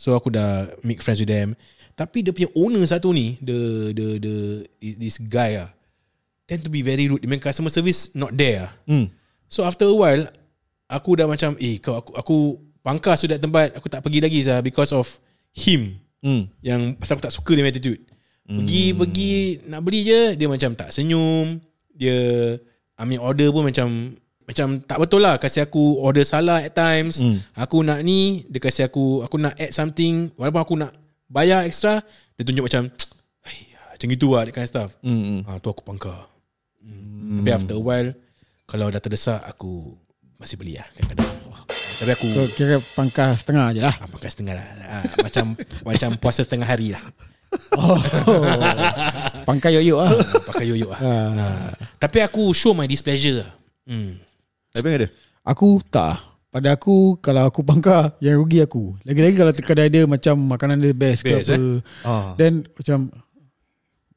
So 0.00 0.16
aku 0.16 0.32
dah 0.32 0.72
make 0.80 1.04
friends 1.04 1.20
with 1.20 1.28
them 1.28 1.52
Tapi 1.92 2.24
dia 2.24 2.32
punya 2.32 2.48
owner 2.56 2.80
satu 2.88 3.12
ni 3.12 3.36
The 3.44 3.92
the 3.92 4.06
the 4.16 4.34
This 4.96 5.20
guy 5.20 5.60
ah 5.60 5.68
Tend 6.48 6.64
to 6.64 6.72
be 6.72 6.80
very 6.80 7.06
rude 7.06 7.20
Dia 7.20 7.28
punya 7.28 7.44
customer 7.44 7.68
service 7.68 8.16
Not 8.16 8.32
there 8.32 8.66
ah. 8.66 8.70
hmm. 8.88 9.12
So 9.52 9.68
after 9.68 9.92
a 9.92 9.96
while 9.96 10.24
Aku 10.88 11.12
dah 11.16 11.28
macam 11.28 11.54
Eh 11.60 11.76
kau 11.84 12.00
aku, 12.00 12.10
aku 12.16 12.36
Pangkas 12.80 13.28
sudah 13.28 13.36
tempat 13.36 13.76
Aku 13.76 13.92
tak 13.92 14.00
pergi 14.00 14.24
lagi 14.24 14.40
sah 14.40 14.64
Because 14.64 14.96
of 14.96 15.20
Him 15.52 16.00
Hmm. 16.22 16.46
Yang 16.62 17.02
pasal 17.02 17.18
aku 17.18 17.26
tak 17.26 17.34
suka 17.34 17.50
dia 17.58 17.66
attitude 17.66 17.98
Pergi 18.46 18.94
pergi 18.94 19.58
Nak 19.66 19.80
beli 19.82 20.06
je 20.06 20.38
Dia 20.38 20.46
macam 20.46 20.70
tak 20.78 20.94
senyum 20.94 21.58
Dia 21.98 22.14
Ambil 22.94 23.18
order 23.18 23.48
pun 23.48 23.64
macam 23.64 23.88
Macam 24.42 24.66
tak 24.80 24.98
betul 24.98 25.20
lah 25.20 25.36
Kasih 25.36 25.64
aku 25.64 25.98
order 25.98 26.22
salah 26.22 26.60
at 26.60 26.70
times 26.70 27.18
Hmm. 27.18 27.40
Aku 27.54 27.80
nak 27.80 28.00
ni 28.00 28.44
Dia 28.46 28.58
kasih 28.58 28.84
aku 28.84 29.22
Aku 29.22 29.36
nak 29.36 29.54
add 29.54 29.70
something 29.70 30.28
Walaupun 30.34 30.60
aku 30.60 30.74
nak 30.76 30.92
Bayar 31.26 31.62
extra 31.62 32.04
Dia 32.34 32.42
tunjuk 32.42 32.64
macam 32.64 32.92
"Hai, 33.44 33.56
Macam 33.90 34.06
gitu 34.06 34.26
lah 34.30 34.42
That 34.42 34.52
kind 34.52 34.64
of 34.64 34.70
stuff 34.70 34.90
Hmm. 35.00 35.40
ha, 35.42 35.56
Tu 35.56 35.66
aku 35.66 35.80
pangkar 35.80 36.28
hmm. 36.80 37.40
Tapi 37.40 37.50
after 37.50 37.74
a 37.74 37.82
while 37.82 38.12
Kalau 38.64 38.86
dah 38.86 38.98
terdesak 38.98 39.40
Aku 39.46 39.96
Masih 40.36 40.54
beli 40.54 40.76
lah 40.76 40.84
Kadang-kadang 40.92 41.32
Tapi 41.72 42.10
aku 42.12 42.26
So 42.28 42.42
kira 42.52 42.76
pangkar 42.92 43.32
setengah 43.32 43.72
je 43.72 43.80
lah. 43.80 43.94
ah, 43.94 44.06
Pangkar 44.06 44.28
setengah 44.28 44.54
lah 44.54 44.66
ah, 44.92 45.04
Macam 45.18 45.44
Macam 45.88 46.08
puasa 46.16 46.42
setengah 46.42 46.66
hari 46.66 46.90
lah 46.90 47.02
Oh. 47.76 48.00
Pangkar 49.52 49.70
yoyo 49.72 50.00
lah. 50.00 50.16
Pakai 50.48 50.66
yoyo 50.66 50.88
lah 50.88 50.98
Ah. 50.98 51.28
Ah. 51.36 51.70
Tapi 51.96 52.18
aku 52.20 52.50
show 52.52 52.72
my 52.72 52.84
displeasure 52.84 53.44
lah 53.44 53.50
hmm. 53.86 54.16
Tapi 54.72 54.88
ada 54.88 55.08
Aku 55.42 55.82
tak. 55.84 56.22
Pada 56.48 56.70
aku 56.70 57.16
kalau 57.18 57.48
aku 57.48 57.60
pangkar 57.60 58.14
yang 58.20 58.36
rugi 58.36 58.60
aku. 58.60 58.92
Lagi-lagi 59.02 59.34
kalau 59.34 59.50
kedai 59.50 59.88
dia 59.88 60.04
macam 60.04 60.36
makanan 60.38 60.78
dia 60.78 60.92
best, 60.92 61.24
Best, 61.24 61.48
ke 61.48 61.56
apa. 61.56 61.58
ah. 62.04 62.30
Then 62.36 62.68
macam 62.70 63.08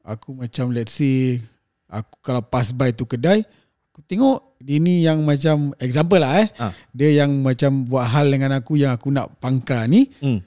aku 0.04 0.36
macam 0.36 0.70
let's 0.70 0.94
say 0.94 1.40
aku 1.88 2.14
kalau 2.20 2.42
pass 2.42 2.70
by 2.70 2.92
tu 2.92 3.02
kedai 3.04 3.42
aku 3.90 4.04
tengok 4.04 4.38
dia 4.60 4.78
ni 4.78 5.02
yang 5.02 5.24
macam 5.24 5.74
example 5.76 6.20
lah 6.20 6.44
eh. 6.44 6.48
Ah. 6.56 6.72
Dia 6.92 7.24
yang 7.24 7.40
macam 7.40 7.82
buat 7.84 8.06
hal 8.06 8.30
dengan 8.30 8.54
aku 8.54 8.76
yang 8.76 8.94
aku 8.94 9.10
nak 9.10 9.34
pangkar 9.40 9.88
ni 9.88 10.08
Hmm. 10.20 10.40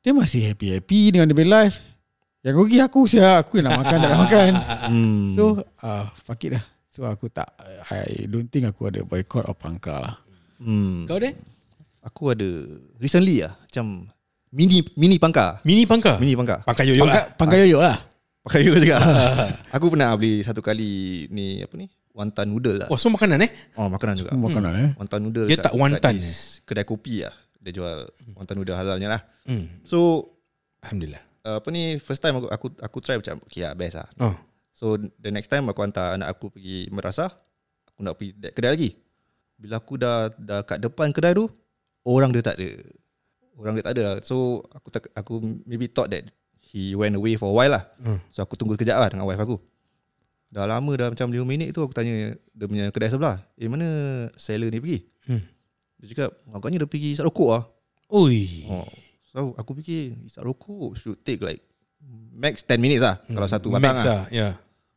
dia 0.00 0.12
masih 0.12 0.44
happy-happy 0.44 1.12
dengan 1.12 1.28
dia 1.28 1.44
life. 1.44 1.78
Yang 2.44 2.54
rugi 2.60 2.78
aku 2.78 3.00
saya 3.08 3.40
aku 3.40 3.64
nak 3.64 3.80
makan 3.80 3.96
tak 3.96 4.08
nak 4.12 4.20
makan. 4.20 4.52
Hmm. 4.84 5.32
So 5.32 5.64
uh, 5.80 6.12
fuck 6.12 6.44
it 6.44 6.60
lah. 6.60 6.64
So 6.92 7.08
aku 7.08 7.32
tak 7.32 7.48
I 7.90 8.28
don't 8.30 8.46
think 8.46 8.68
aku 8.68 8.86
ada 8.92 9.00
boycott 9.02 9.48
or 9.48 9.56
pangkar 9.56 9.98
lah. 9.98 10.14
hmm. 10.62 11.10
Kau 11.10 11.18
deh 11.18 11.34
Aku 12.04 12.30
ada 12.30 12.46
Recently 13.00 13.42
lah 13.42 13.56
Macam 13.58 14.06
Mini 14.54 14.84
Mini 14.94 15.16
pangkar 15.18 15.58
Mini 15.66 15.88
pangkar 15.88 16.20
Mini 16.22 16.38
pangkar 16.38 16.62
Pangkar 16.62 16.84
yoyo 16.86 17.02
lah 17.08 17.26
pangkar 17.34 17.58
yoyo 17.64 17.80
lah. 17.82 17.98
Pakai 18.44 18.60
juga 18.60 18.78
juga 18.78 18.96
Aku 19.80 19.88
pernah 19.88 20.12
beli 20.14 20.44
Satu 20.44 20.60
kali 20.60 21.24
Ni 21.32 21.64
apa 21.64 21.74
ni 21.80 21.88
Wantan 22.12 22.52
noodle 22.52 22.84
lah 22.84 22.88
Oh 22.92 23.00
so 23.00 23.08
makanan 23.10 23.40
eh 23.42 23.50
Oh 23.74 23.88
makanan 23.88 24.20
juga 24.20 24.36
Makanan 24.36 24.72
eh. 24.78 24.90
Wantan 25.00 25.18
noodle 25.24 25.48
Dia 25.48 25.58
tak 25.64 25.72
wantan 25.74 26.14
this 26.20 26.60
Kedai 26.62 26.84
kopi 26.84 27.24
lah 27.24 27.32
Dia 27.58 27.72
jual 27.72 28.04
Wantan 28.36 28.60
noodle 28.60 28.76
halalnya 28.76 29.18
lah 29.18 29.20
hmm. 29.48 29.82
So 29.88 30.28
Alhamdulillah 30.84 31.33
Apa 31.44 31.68
ni 31.68 32.00
First 32.00 32.24
time 32.24 32.40
aku 32.40 32.48
Aku, 32.48 32.66
aku 32.80 32.98
try 33.04 33.20
macam 33.20 33.38
Okay 33.46 33.68
lah 33.68 33.76
best 33.76 34.00
lah 34.00 34.08
oh. 34.24 34.36
So 34.72 34.96
the 34.96 35.28
next 35.28 35.52
time 35.52 35.68
Aku 35.68 35.84
hantar 35.84 36.16
anak 36.16 36.32
aku 36.32 36.50
pergi 36.56 36.88
Merasah 36.88 37.30
Aku 37.92 38.00
nak 38.00 38.16
pergi 38.16 38.32
kedai 38.50 38.72
lagi 38.72 38.90
Bila 39.60 39.78
aku 39.78 40.00
dah 40.00 40.32
Dah 40.32 40.64
kat 40.64 40.80
depan 40.80 41.12
kedai 41.12 41.36
tu 41.36 41.52
orang 42.04 42.30
dia 42.30 42.44
tak 42.44 42.60
ada. 42.60 42.70
Orang 43.56 43.74
dia 43.74 43.84
tak 43.84 43.94
ada. 43.98 44.20
So 44.20 44.62
aku 44.70 44.88
tak, 44.92 45.08
aku 45.16 45.40
maybe 45.64 45.88
thought 45.88 46.12
that 46.12 46.28
he 46.60 46.92
went 46.92 47.16
away 47.16 47.34
for 47.34 47.50
a 47.50 47.54
while 47.54 47.72
lah. 47.72 47.84
Hmm. 47.98 48.20
So 48.30 48.44
aku 48.44 48.54
tunggu 48.54 48.76
sekejap 48.76 48.96
lah 49.00 49.08
dengan 49.10 49.26
wife 49.26 49.40
aku. 49.40 49.56
Dah 50.54 50.70
lama 50.70 50.92
dah 50.94 51.10
macam 51.10 51.34
5 51.34 51.42
minit 51.42 51.74
tu 51.74 51.82
aku 51.82 51.90
tanya 51.90 52.38
dia 52.54 52.66
punya 52.70 52.86
kedai 52.94 53.10
sebelah. 53.10 53.42
Eh 53.58 53.66
mana 53.66 53.88
seller 54.38 54.70
ni 54.70 54.78
pergi? 54.78 54.98
Hmm. 55.26 55.42
Dia 55.98 56.06
cakap 56.14 56.30
agaknya 56.52 56.84
dia 56.84 56.90
pergi 56.90 57.10
rokok 57.18 57.50
lah. 57.50 57.64
Ui. 58.12 58.68
Oh. 58.70 58.86
So 59.34 59.50
aku 59.58 59.74
fikir 59.82 60.14
isap 60.30 60.46
rokok 60.46 60.94
should 60.94 61.18
take 61.26 61.42
like 61.42 61.58
max 62.30 62.62
10 62.62 62.78
minutes 62.78 63.02
lah 63.02 63.18
hmm. 63.18 63.34
kalau 63.34 63.48
satu 63.50 63.66
batang 63.66 63.98
Max 63.98 64.06
lah. 64.06 64.14
lah. 64.14 64.22
Ya. 64.30 64.48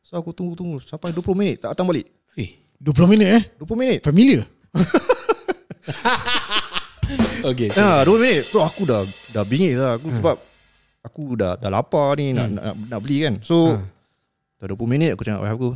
So 0.06 0.13
aku 0.21 0.30
tunggu-tunggu 0.30 0.78
sampai 0.86 1.10
20 1.10 1.26
minit 1.34 1.58
tak 1.65 1.73
datang 1.73 1.89
balik. 1.89 2.06
Eh. 2.38 2.62
20 2.78 3.10
minit 3.10 3.28
eh 3.34 3.43
20 3.58 3.82
minit. 3.82 4.00
Familiar 4.06 4.45
Okay. 7.47 7.71
So, 7.71 7.80
Ya, 7.80 8.04
20 8.06 8.21
minit. 8.21 8.41
So 8.45 8.62
aku 8.62 8.86
dah 8.86 9.02
dah 9.34 9.41
bingit 9.47 9.73
lah 9.80 9.97
aku 9.97 10.13
sebab 10.21 10.36
aku 11.02 11.34
dah 11.39 11.58
dah 11.58 11.71
lapar 11.73 12.19
ni 12.21 12.36
nak, 12.36 12.52
nak 12.54 12.76
nak 12.78 13.00
beli 13.02 13.26
kan. 13.26 13.41
So 13.41 13.73
dah 14.62 14.69
20 14.69 14.86
minit 14.86 15.17
aku 15.17 15.26
cakap 15.26 15.41
wife 15.41 15.56
aku 15.58 15.69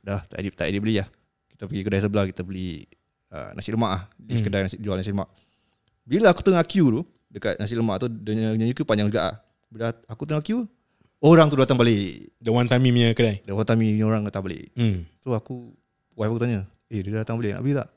dah 0.00 0.24
tak 0.32 0.40
ada 0.40 0.48
tak 0.56 0.66
ada 0.72 0.78
beli 0.80 0.94
lah. 0.96 1.08
Kita 1.52 1.68
pergi 1.68 1.82
kedai 1.84 2.00
sebelah 2.00 2.24
kita 2.24 2.40
beli 2.40 2.88
uh, 3.34 3.52
nasi 3.52 3.68
lemak 3.68 3.90
ah 3.92 4.02
di 4.16 4.40
kedai 4.40 4.64
nasi 4.64 4.80
jual 4.80 4.96
nasi 4.96 5.12
lemak. 5.12 5.28
Bila 6.08 6.32
aku 6.32 6.40
tengah 6.40 6.64
queue 6.64 6.88
tu 6.88 7.02
dekat 7.32 7.56
nasi 7.56 7.72
lemak 7.72 8.04
tu 8.04 8.06
dia 8.12 8.52
punya 8.52 8.68
queue 8.76 8.86
panjang 8.86 9.08
juga 9.08 9.32
ah. 9.32 9.36
Bila 9.72 9.88
aku 10.06 10.22
tengah 10.28 10.44
queue 10.44 10.68
orang 11.24 11.48
tu 11.48 11.56
datang 11.56 11.80
balik. 11.80 12.28
the 12.44 12.52
one 12.52 12.68
time 12.68 12.84
punya 12.84 13.16
kedai. 13.16 13.40
Dia 13.42 13.56
orang 13.56 13.64
punya 13.80 14.04
orang 14.04 14.22
datang 14.28 14.44
balik. 14.44 14.68
Hmm. 14.76 15.08
So 15.24 15.32
aku 15.32 15.72
Wife 16.16 16.30
aku 16.36 16.40
tanya 16.44 16.60
Eh 16.92 17.00
dia 17.00 17.24
datang 17.24 17.40
balik 17.40 17.56
Nak 17.56 17.62
beli 17.64 17.74
tak 17.76 17.88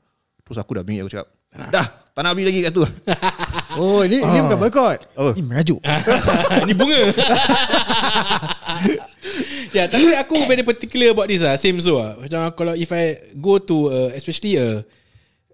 Terus 0.46 0.58
aku 0.60 0.72
dah 0.80 0.84
bingit 0.88 1.04
Aku 1.04 1.12
cakap 1.12 1.28
Dah 1.72 1.88
Tak 2.16 2.22
nak 2.24 2.32
beli 2.36 2.48
lagi 2.48 2.60
kat 2.64 2.72
tu 2.72 2.84
Oh 3.80 4.04
ini, 4.08 4.24
ini 4.24 4.38
bukan 4.48 4.60
boycott 4.60 5.00
Apa? 5.16 5.32
Ini 5.36 5.44
merajuk 5.44 5.80
Ni 6.68 6.74
bunga 6.76 7.02
Ya 9.76 9.92
tapi 9.92 10.16
aku 10.16 10.48
very 10.48 10.64
particular 10.64 11.12
about 11.12 11.28
this 11.28 11.44
lah 11.44 11.60
Same 11.60 11.84
so 11.84 12.00
lah 12.00 12.16
Macam 12.16 12.40
kalau 12.56 12.72
if 12.76 12.88
I 12.96 13.36
Go 13.36 13.60
to 13.60 13.92
uh, 13.92 14.10
Especially 14.16 14.56
a 14.56 14.88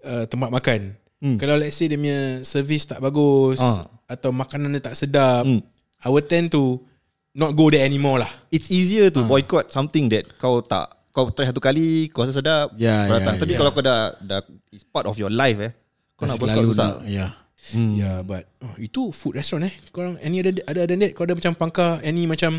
uh, 0.06 0.24
Tempat 0.30 0.54
makan 0.54 0.94
Hmm. 1.22 1.38
Kalau 1.38 1.54
let's 1.54 1.78
say 1.78 1.86
Dia 1.86 1.94
punya 1.94 2.42
service 2.42 2.82
tak 2.82 2.98
bagus 2.98 3.62
Ah. 3.62 3.86
Atau 4.10 4.34
makanan 4.34 4.74
dia 4.74 4.82
tak 4.82 4.98
sedap 4.98 5.46
Hmm. 5.46 5.62
I 6.02 6.10
will 6.10 6.26
tend 6.26 6.50
to 6.50 6.82
Not 7.30 7.54
go 7.54 7.70
there 7.70 7.86
anymore 7.86 8.18
lah 8.20 8.30
It's 8.50 8.66
easier 8.68 9.06
to 9.14 9.22
boycott 9.22 9.70
Something 9.70 10.10
that 10.10 10.34
Kau 10.36 10.58
tak 10.60 10.98
Kau 11.14 11.30
try 11.30 11.46
satu 11.46 11.62
kali 11.62 12.10
Kau 12.10 12.26
rasa 12.26 12.42
sedap 12.42 12.74
kau 12.74 12.82
ya, 12.82 13.06
datang. 13.06 13.38
Tapi 13.38 13.54
ya. 13.54 13.58
kalau 13.62 13.70
kau 13.70 13.86
dah, 13.86 14.18
dah 14.18 14.42
It's 14.74 14.82
part 14.82 15.06
of 15.06 15.14
your 15.14 15.30
life 15.30 15.62
eh 15.62 15.70
Kau 16.18 16.26
nak 16.26 16.42
boycott 16.42 16.66
susah 16.66 17.00
Ya 17.06 17.38
Hmm. 17.70 17.94
Yeah, 17.94 18.26
but 18.26 18.50
oh, 18.58 18.74
itu 18.74 19.14
food 19.14 19.38
restaurant 19.38 19.70
eh. 19.70 19.74
Korang 19.94 20.18
any 20.18 20.42
ada 20.42 20.50
ada 20.66 20.82
ada 20.82 20.94
net 20.98 21.14
kau 21.14 21.22
ada 21.22 21.38
macam 21.38 21.54
pangkar 21.54 22.02
any 22.02 22.26
macam 22.26 22.58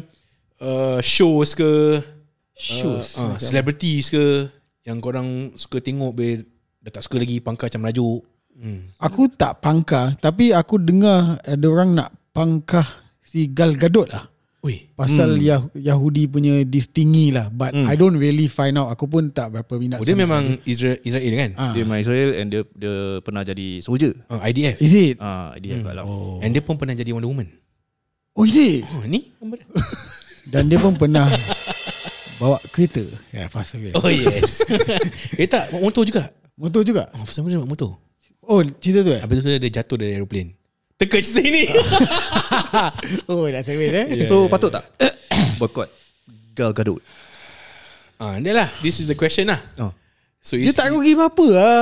uh, 0.63 1.03
shows 1.03 1.59
ke 1.59 1.99
Shows 2.55 3.19
uh, 3.19 3.35
uh, 3.35 3.35
celebrities 3.35 4.07
ke 4.07 4.47
yang 4.87 5.03
korang 5.03 5.51
suka 5.59 5.83
tengok 5.83 6.15
be 6.15 6.47
dah 6.79 6.87
tak 6.87 7.03
suka 7.03 7.19
lagi 7.19 7.43
pangkar 7.43 7.67
macam 7.67 7.83
merajuk. 7.83 8.23
Hmm. 8.53 8.93
Aku 8.97 9.27
tak 9.27 9.59
pangkah 9.59 10.13
Tapi 10.15 10.53
aku 10.53 10.77
dengar 10.77 11.41
Ada 11.41 11.65
orang 11.65 11.89
nak 11.93 12.09
pangkah 12.29 12.85
Si 13.19 13.49
Gal 13.49 13.73
Gadot 13.73 14.07
lah 14.07 14.29
Oi. 14.63 14.93
Pasal 14.95 15.35
Yah- 15.37 15.67
Yahudi 15.73 16.23
punya 16.25 16.63
This 16.63 16.87
thingy 16.87 17.29
lah 17.29 17.49
But 17.49 17.73
I 17.73 17.93
don't 17.93 18.15
really 18.15 18.47
find 18.47 18.77
out 18.77 18.87
Aku 18.87 19.05
pun 19.05 19.27
tak 19.29 19.51
berapa 19.51 19.73
minat 19.75 19.99
Oh, 19.99 20.05
dia 20.05 20.15
memang 20.15 20.61
Israel 20.63 21.01
Israel 21.01 21.33
kan? 21.33 21.51
Ah. 21.57 21.73
Dia 21.73 21.83
main 21.83 21.99
Israel 21.99 22.31
And 22.33 22.47
dia, 22.47 22.61
dia 22.71 22.95
pernah 23.19 23.41
jadi 23.41 23.81
soldier 23.81 24.15
Uh, 24.29 24.39
IDF. 24.39 24.79
Is 24.79 24.93
it? 24.93 25.15
Ah, 25.19 25.51
Dia 25.57 25.81
kat 25.81 25.91
dalam 25.91 26.05
Oh. 26.05 26.39
And 26.39 26.53
dia 26.53 26.61
pun 26.61 26.77
pernah 26.77 26.93
jadi 26.93 27.11
Wonder 27.11 27.27
Woman. 27.27 27.51
Oh 28.33 28.45
is 28.45 28.55
it? 28.55 28.87
Oh, 28.87 29.03
ni 29.03 29.29
dia. 29.29 29.65
Dan 30.53 30.69
dia 30.69 30.77
pun 30.77 30.93
pernah 30.93 31.27
Bawa 32.35 32.57
kereta 32.69 33.03
Ya 33.29 33.45
fast 33.47 33.75
away 33.75 33.91
Oh 33.93 34.07
yes. 34.07 34.63
eh 35.41 35.45
tak, 35.45 35.73
motor 35.73 36.03
juga. 36.03 36.31
Motor 36.53 36.85
juga 36.85 37.09
Oh, 37.11 37.25
reason 37.25 37.43
bawa 37.43 37.65
motor. 37.65 37.97
Oh 38.43 38.59
cerita 38.79 39.07
tu 39.07 39.11
eh? 39.15 39.21
Habis 39.23 39.39
tu 39.39 39.49
dia 39.49 39.71
jatuh 39.71 39.95
dari 39.95 40.15
aeroplane. 40.19 40.51
Teka 40.99 41.19
sini. 41.23 41.67
Oh 43.29 43.45
dah 43.47 43.61
away 43.63 43.89
eh? 43.91 44.27
So 44.27 44.47
patut 44.49 44.73
tak? 44.73 44.85
Boycott? 45.59 45.89
Gal 46.53 46.73
Gadot? 46.73 47.01
Ah, 48.21 48.37
dia 48.39 48.53
lah. 48.55 48.69
This 48.81 49.01
is 49.01 49.05
the 49.09 49.17
question 49.17 49.49
lah. 49.49 49.59
oh, 49.81 49.91
So 50.39 50.55
Dia 50.55 50.69
it's- 50.69 50.77
tak 50.77 50.93
rugi 50.93 51.17
apa-apa 51.17 51.45
lah. 51.49 51.81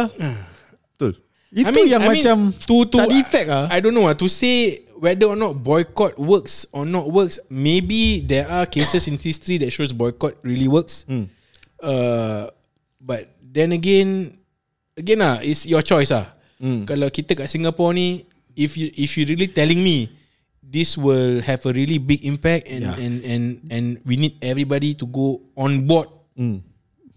Betul. 0.96 1.20
Itu 1.52 1.68
I 1.68 1.72
mean- 1.76 1.90
yang 1.92 2.02
I 2.02 2.08
mean, 2.08 2.24
macam 2.24 2.38
to, 2.56 2.76
to, 2.88 2.98
Tak 2.98 3.08
ada 3.12 3.16
effect 3.20 3.48
lah. 3.52 3.64
I 3.68 3.78
don't 3.84 3.92
know 3.92 4.08
lah 4.08 4.16
To 4.16 4.28
say 4.32 4.88
Whether 5.02 5.28
or 5.28 5.36
not 5.36 5.60
boycott 5.60 6.16
works 6.16 6.64
Or 6.72 6.88
not 6.88 7.12
works 7.12 7.44
Maybe 7.52 8.24
there 8.24 8.48
are 8.48 8.64
cases 8.64 9.12
in 9.12 9.20
history 9.20 9.60
That 9.60 9.68
shows 9.76 9.92
boycott 9.92 10.40
really 10.48 10.72
works. 10.72 11.04
Hmm. 11.04 11.28
uh, 11.84 12.48
But 13.04 13.36
Then 13.44 13.76
again 13.76 14.40
Again 14.96 15.20
lah 15.20 15.44
It's 15.44 15.68
your 15.68 15.84
choice 15.84 16.16
lah 16.16 16.40
Hmm. 16.62 16.86
Kalau 16.86 17.10
kita 17.10 17.34
kat 17.34 17.50
Singapore 17.50 17.92
ni 17.92 18.30
If 18.54 18.78
you 18.78 18.94
if 18.94 19.18
you 19.18 19.26
really 19.26 19.50
telling 19.50 19.82
me 19.82 20.14
This 20.62 20.94
will 20.96 21.42
have 21.42 21.66
a 21.66 21.74
really 21.74 21.98
big 21.98 22.22
impact 22.24 22.70
And 22.70 22.86
Yeah. 22.86 22.96
and 23.02 23.16
and 23.26 23.44
and 23.68 23.86
we 24.06 24.16
need 24.16 24.38
everybody 24.40 24.94
to 24.96 25.10
go 25.10 25.42
on 25.58 25.90
board 25.90 26.08
Hmm. 26.32 26.64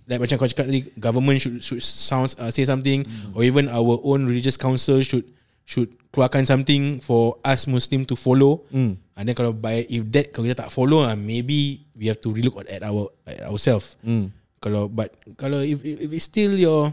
like 0.05 0.21
macam 0.21 0.37
kau 0.37 0.45
cakap 0.45 0.67
tadi 0.69 0.85
government 0.99 1.39
should 1.41 1.63
should 1.65 1.81
sound 1.81 2.29
uh, 2.37 2.51
say 2.53 2.67
something 2.67 3.07
or 3.33 3.41
even 3.41 3.71
our 3.73 3.97
own 4.05 4.27
religious 4.29 4.59
council 4.59 5.01
should 5.01 5.25
should 5.65 5.89
keluarkan 6.13 6.45
something 6.45 7.01
for 7.01 7.41
us 7.41 7.65
muslim 7.65 8.05
to 8.05 8.13
follow 8.13 8.61
Hmm. 8.69 9.01
and 9.17 9.23
then 9.25 9.33
kalau 9.33 9.55
by 9.55 9.87
if 9.89 10.05
that 10.13 10.29
kalau 10.29 10.45
kita 10.45 10.67
tak 10.67 10.73
follow 10.75 11.01
uh, 11.01 11.17
maybe 11.17 11.87
we 11.97 12.11
have 12.11 12.21
to 12.21 12.29
relook 12.35 12.59
at 12.69 12.85
our 12.85 13.09
at 13.25 13.49
ourselves 13.49 13.97
Hmm. 14.05 14.29
kalau 14.61 14.93
but 14.93 15.15
kalau 15.41 15.63
if, 15.65 15.81
if 15.81 16.11
it's 16.11 16.29
still 16.29 16.53
your 16.53 16.93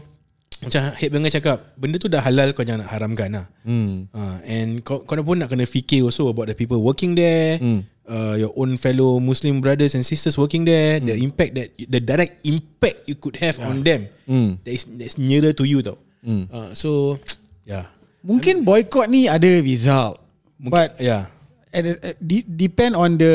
macam 0.62 0.94
head 0.94 1.10
banger 1.10 1.32
cakap 1.34 1.56
benda 1.74 1.98
tu 1.98 2.06
dah 2.06 2.22
halal 2.22 2.54
kau 2.54 2.62
jangan 2.62 2.86
nak 2.86 2.90
haramkan 2.94 3.28
lah 3.34 3.46
Hmm. 3.66 4.06
uh, 4.14 4.38
and 4.46 4.82
kau, 4.82 5.02
kau 5.02 5.18
pun 5.18 5.42
nak 5.42 5.50
kena 5.50 5.66
fikir 5.66 6.06
also 6.06 6.30
about 6.30 6.46
the 6.46 6.54
people 6.54 6.78
working 6.78 7.12
there 7.12 7.58
Hmm. 7.58 7.82
uh, 8.06 8.38
your 8.38 8.54
own 8.54 8.78
fellow 8.78 9.18
Muslim 9.18 9.58
brothers 9.58 9.94
and 9.94 10.06
sisters 10.06 10.38
working 10.38 10.62
there, 10.62 11.02
the 11.02 11.18
impact 11.18 11.58
that 11.58 11.68
the 11.76 11.98
direct 11.98 12.38
impact 12.42 13.06
you 13.06 13.18
could 13.18 13.34
have 13.38 13.58
on 13.58 13.82
them 13.82 14.06
Hmm. 14.24 14.62
that 14.62 14.72
is 14.72 14.86
that's 14.86 15.18
nearer 15.18 15.50
to 15.50 15.66
you 15.66 15.82
tau. 15.82 15.98
Hmm. 16.22 16.46
Uh, 16.46 16.70
so 16.72 17.18
yeah, 17.66 17.90
Mungkin 18.22 18.62
boycott 18.62 19.10
ni 19.10 19.26
ada 19.26 19.50
result 19.58 20.22
But 20.62 20.94
yeah, 21.02 21.26
at, 21.74 21.82
at, 21.82 22.14
de- 22.22 22.46
depend 22.46 22.94
on 22.94 23.18
the 23.18 23.34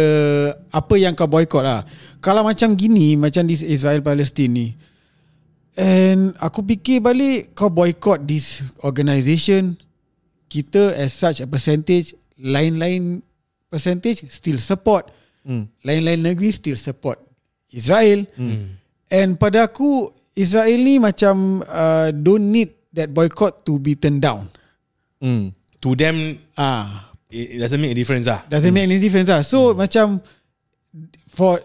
apa 0.71 0.95
yang 0.95 1.11
kau 1.11 1.27
boycott 1.27 1.67
lah. 1.67 1.83
Kalau 2.23 2.39
macam 2.39 2.71
gini, 2.73 3.19
macam 3.19 3.43
this 3.43 3.59
Israel 3.59 3.99
Palestine 3.99 4.51
ni, 4.55 4.67
and 5.77 6.33
aku 6.41 6.65
fikir 6.65 6.99
balik 6.99 7.53
kau 7.53 7.69
boycott 7.69 8.25
this 8.25 8.65
organisation, 8.81 9.77
kita 10.49 10.97
as 10.97 11.13
such 11.13 11.39
a 11.39 11.47
percentage, 11.47 12.17
lain-lain 12.41 13.21
percentage 13.69 14.25
still 14.33 14.57
support, 14.57 15.13
Hmm. 15.47 15.71
lain-lain 15.87 16.19
negeri 16.27 16.51
still 16.51 16.75
support 16.75 17.23
Israel. 17.71 18.27
And 19.07 19.39
pada 19.39 19.71
aku 19.71 20.11
Israel 20.35 20.83
ni 20.83 20.99
macam 20.99 21.63
uh, 21.63 22.11
don't 22.11 22.51
need 22.51 22.75
that 22.91 23.15
boycott 23.15 23.63
to 23.63 23.79
be 23.79 23.95
turned 23.95 24.19
down. 24.19 24.51
Hmm. 25.23 25.55
to 25.81 25.95
them 25.95 26.37
Ah, 26.57 27.13
it, 27.31 27.57
doesn't 27.61 27.79
make 27.79 27.93
a 27.93 27.97
difference 27.97 28.27
ah. 28.27 28.43
Doesn't 28.51 28.73
make 28.75 28.85
any 28.91 28.99
difference 28.99 29.31
lah. 29.31 29.41
So 29.45 29.71
hmm. 29.71 29.79
macam 29.79 30.05
for 31.31 31.63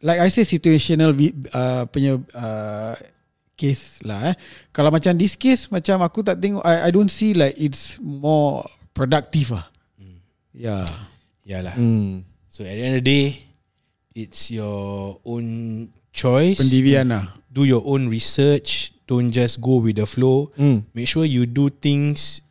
like 0.00 0.24
I 0.24 0.32
say 0.32 0.48
situational 0.48 1.12
uh, 1.52 1.84
punya 1.90 2.16
uh, 2.32 2.94
case 3.58 3.98
lah 4.06 4.30
eh. 4.30 4.34
Kalau 4.70 4.94
macam 4.94 5.18
this 5.18 5.34
case 5.34 5.66
macam 5.66 5.98
aku 6.06 6.22
tak 6.22 6.38
tengok 6.38 6.62
I, 6.62 6.86
I 6.86 6.90
don't 6.94 7.10
see 7.10 7.34
like 7.34 7.58
it's 7.58 7.98
more 7.98 8.62
productive 8.94 9.50
lah. 9.50 9.66
Hmm. 9.98 10.22
Yeah. 10.54 10.86
Yeah 11.42 11.66
lah. 11.66 11.74
Hmm. 11.74 12.22
So 12.46 12.62
at 12.62 12.78
the 12.78 12.82
end 12.86 12.94
of 12.98 13.02
the 13.02 13.08
day, 13.10 13.26
it's 14.14 14.54
your 14.54 15.18
own 15.26 15.90
choice. 16.14 16.62
Pendirian 16.62 17.10
lah. 17.10 17.34
Do 17.50 17.66
your 17.66 17.82
own 17.82 18.06
research. 18.06 18.94
Don't 19.08 19.32
just 19.32 19.58
go 19.58 19.80
with 19.80 19.98
the 19.98 20.06
flow. 20.06 20.54
Hmm. 20.54 20.84
Make 20.92 21.08
sure 21.08 21.24
you 21.24 21.48
do 21.48 21.72
things 21.72 22.44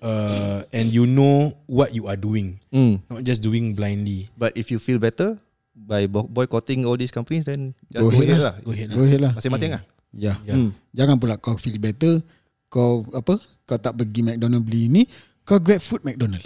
uh, 0.00 0.64
and 0.72 0.88
you 0.88 1.04
know 1.04 1.52
what 1.68 1.92
you 1.92 2.08
are 2.08 2.16
doing. 2.16 2.56
Hmm. 2.72 3.04
Not 3.12 3.22
just 3.28 3.44
doing 3.44 3.76
blindly. 3.76 4.32
But 4.40 4.56
if 4.56 4.72
you 4.72 4.80
feel 4.80 4.96
better 4.98 5.36
by 5.76 6.08
bo- 6.08 6.24
boycotting 6.26 6.88
all 6.88 6.96
these 6.96 7.12
companies, 7.12 7.44
then 7.44 7.76
just 7.92 8.00
Go 8.00 8.08
go, 8.08 8.16
ahead 8.16 8.24
ahead 8.24 8.40
lah. 8.40 8.54
lah. 8.56 8.64
Go 8.64 8.70
ahead 8.72 8.88
Go 8.88 9.04
ahead 9.04 9.20
lah. 9.20 9.32
Masing-masing 9.36 9.76
lah. 9.76 9.82
Yeah. 10.14 10.38
Yeah. 10.46 10.56
Hmm. 10.56 10.70
Jangan 10.94 11.16
pula 11.18 11.38
kau 11.40 11.56
feel 11.58 11.78
better 11.80 12.22
kau 12.66 13.06
apa 13.14 13.38
kau 13.66 13.78
tak 13.78 13.94
pergi 13.98 14.20
McDonald 14.26 14.62
beli 14.66 14.90
ni 14.90 15.02
kau 15.46 15.58
grab 15.62 15.82
food 15.82 16.02
McDonald. 16.02 16.42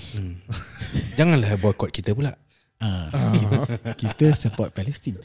Janganlah 1.19 1.57
boycott 1.61 1.91
kita 1.93 2.13
pula. 2.13 2.37
Ah. 2.81 3.13
kita 4.01 4.33
support 4.33 4.73
Palestine. 4.73 5.21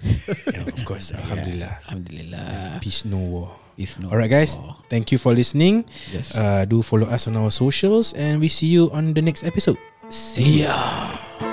Yeah, 0.51 0.67
of 0.67 0.83
course. 0.83 1.15
Alhamdulillah. 1.15 1.79
Alhamdulillah. 1.87 2.79
Peace 2.83 3.07
no 3.07 3.19
war. 3.23 3.49
Not 3.75 4.11
Alright 4.15 4.31
guys, 4.31 4.55
for- 4.55 4.79
thank 4.87 5.11
you 5.11 5.19
for 5.19 5.35
listening. 5.35 5.83
Yes. 6.07 6.31
Uh, 6.31 6.63
do 6.63 6.79
follow 6.79 7.11
us 7.11 7.27
on 7.27 7.35
our 7.35 7.51
socials 7.51 8.15
and 8.15 8.39
we 8.39 8.47
see 8.47 8.71
you 8.71 8.87
on 8.95 9.11
the 9.11 9.19
next 9.19 9.43
episode. 9.43 9.75
See 10.07 10.63
ya. 10.63 11.44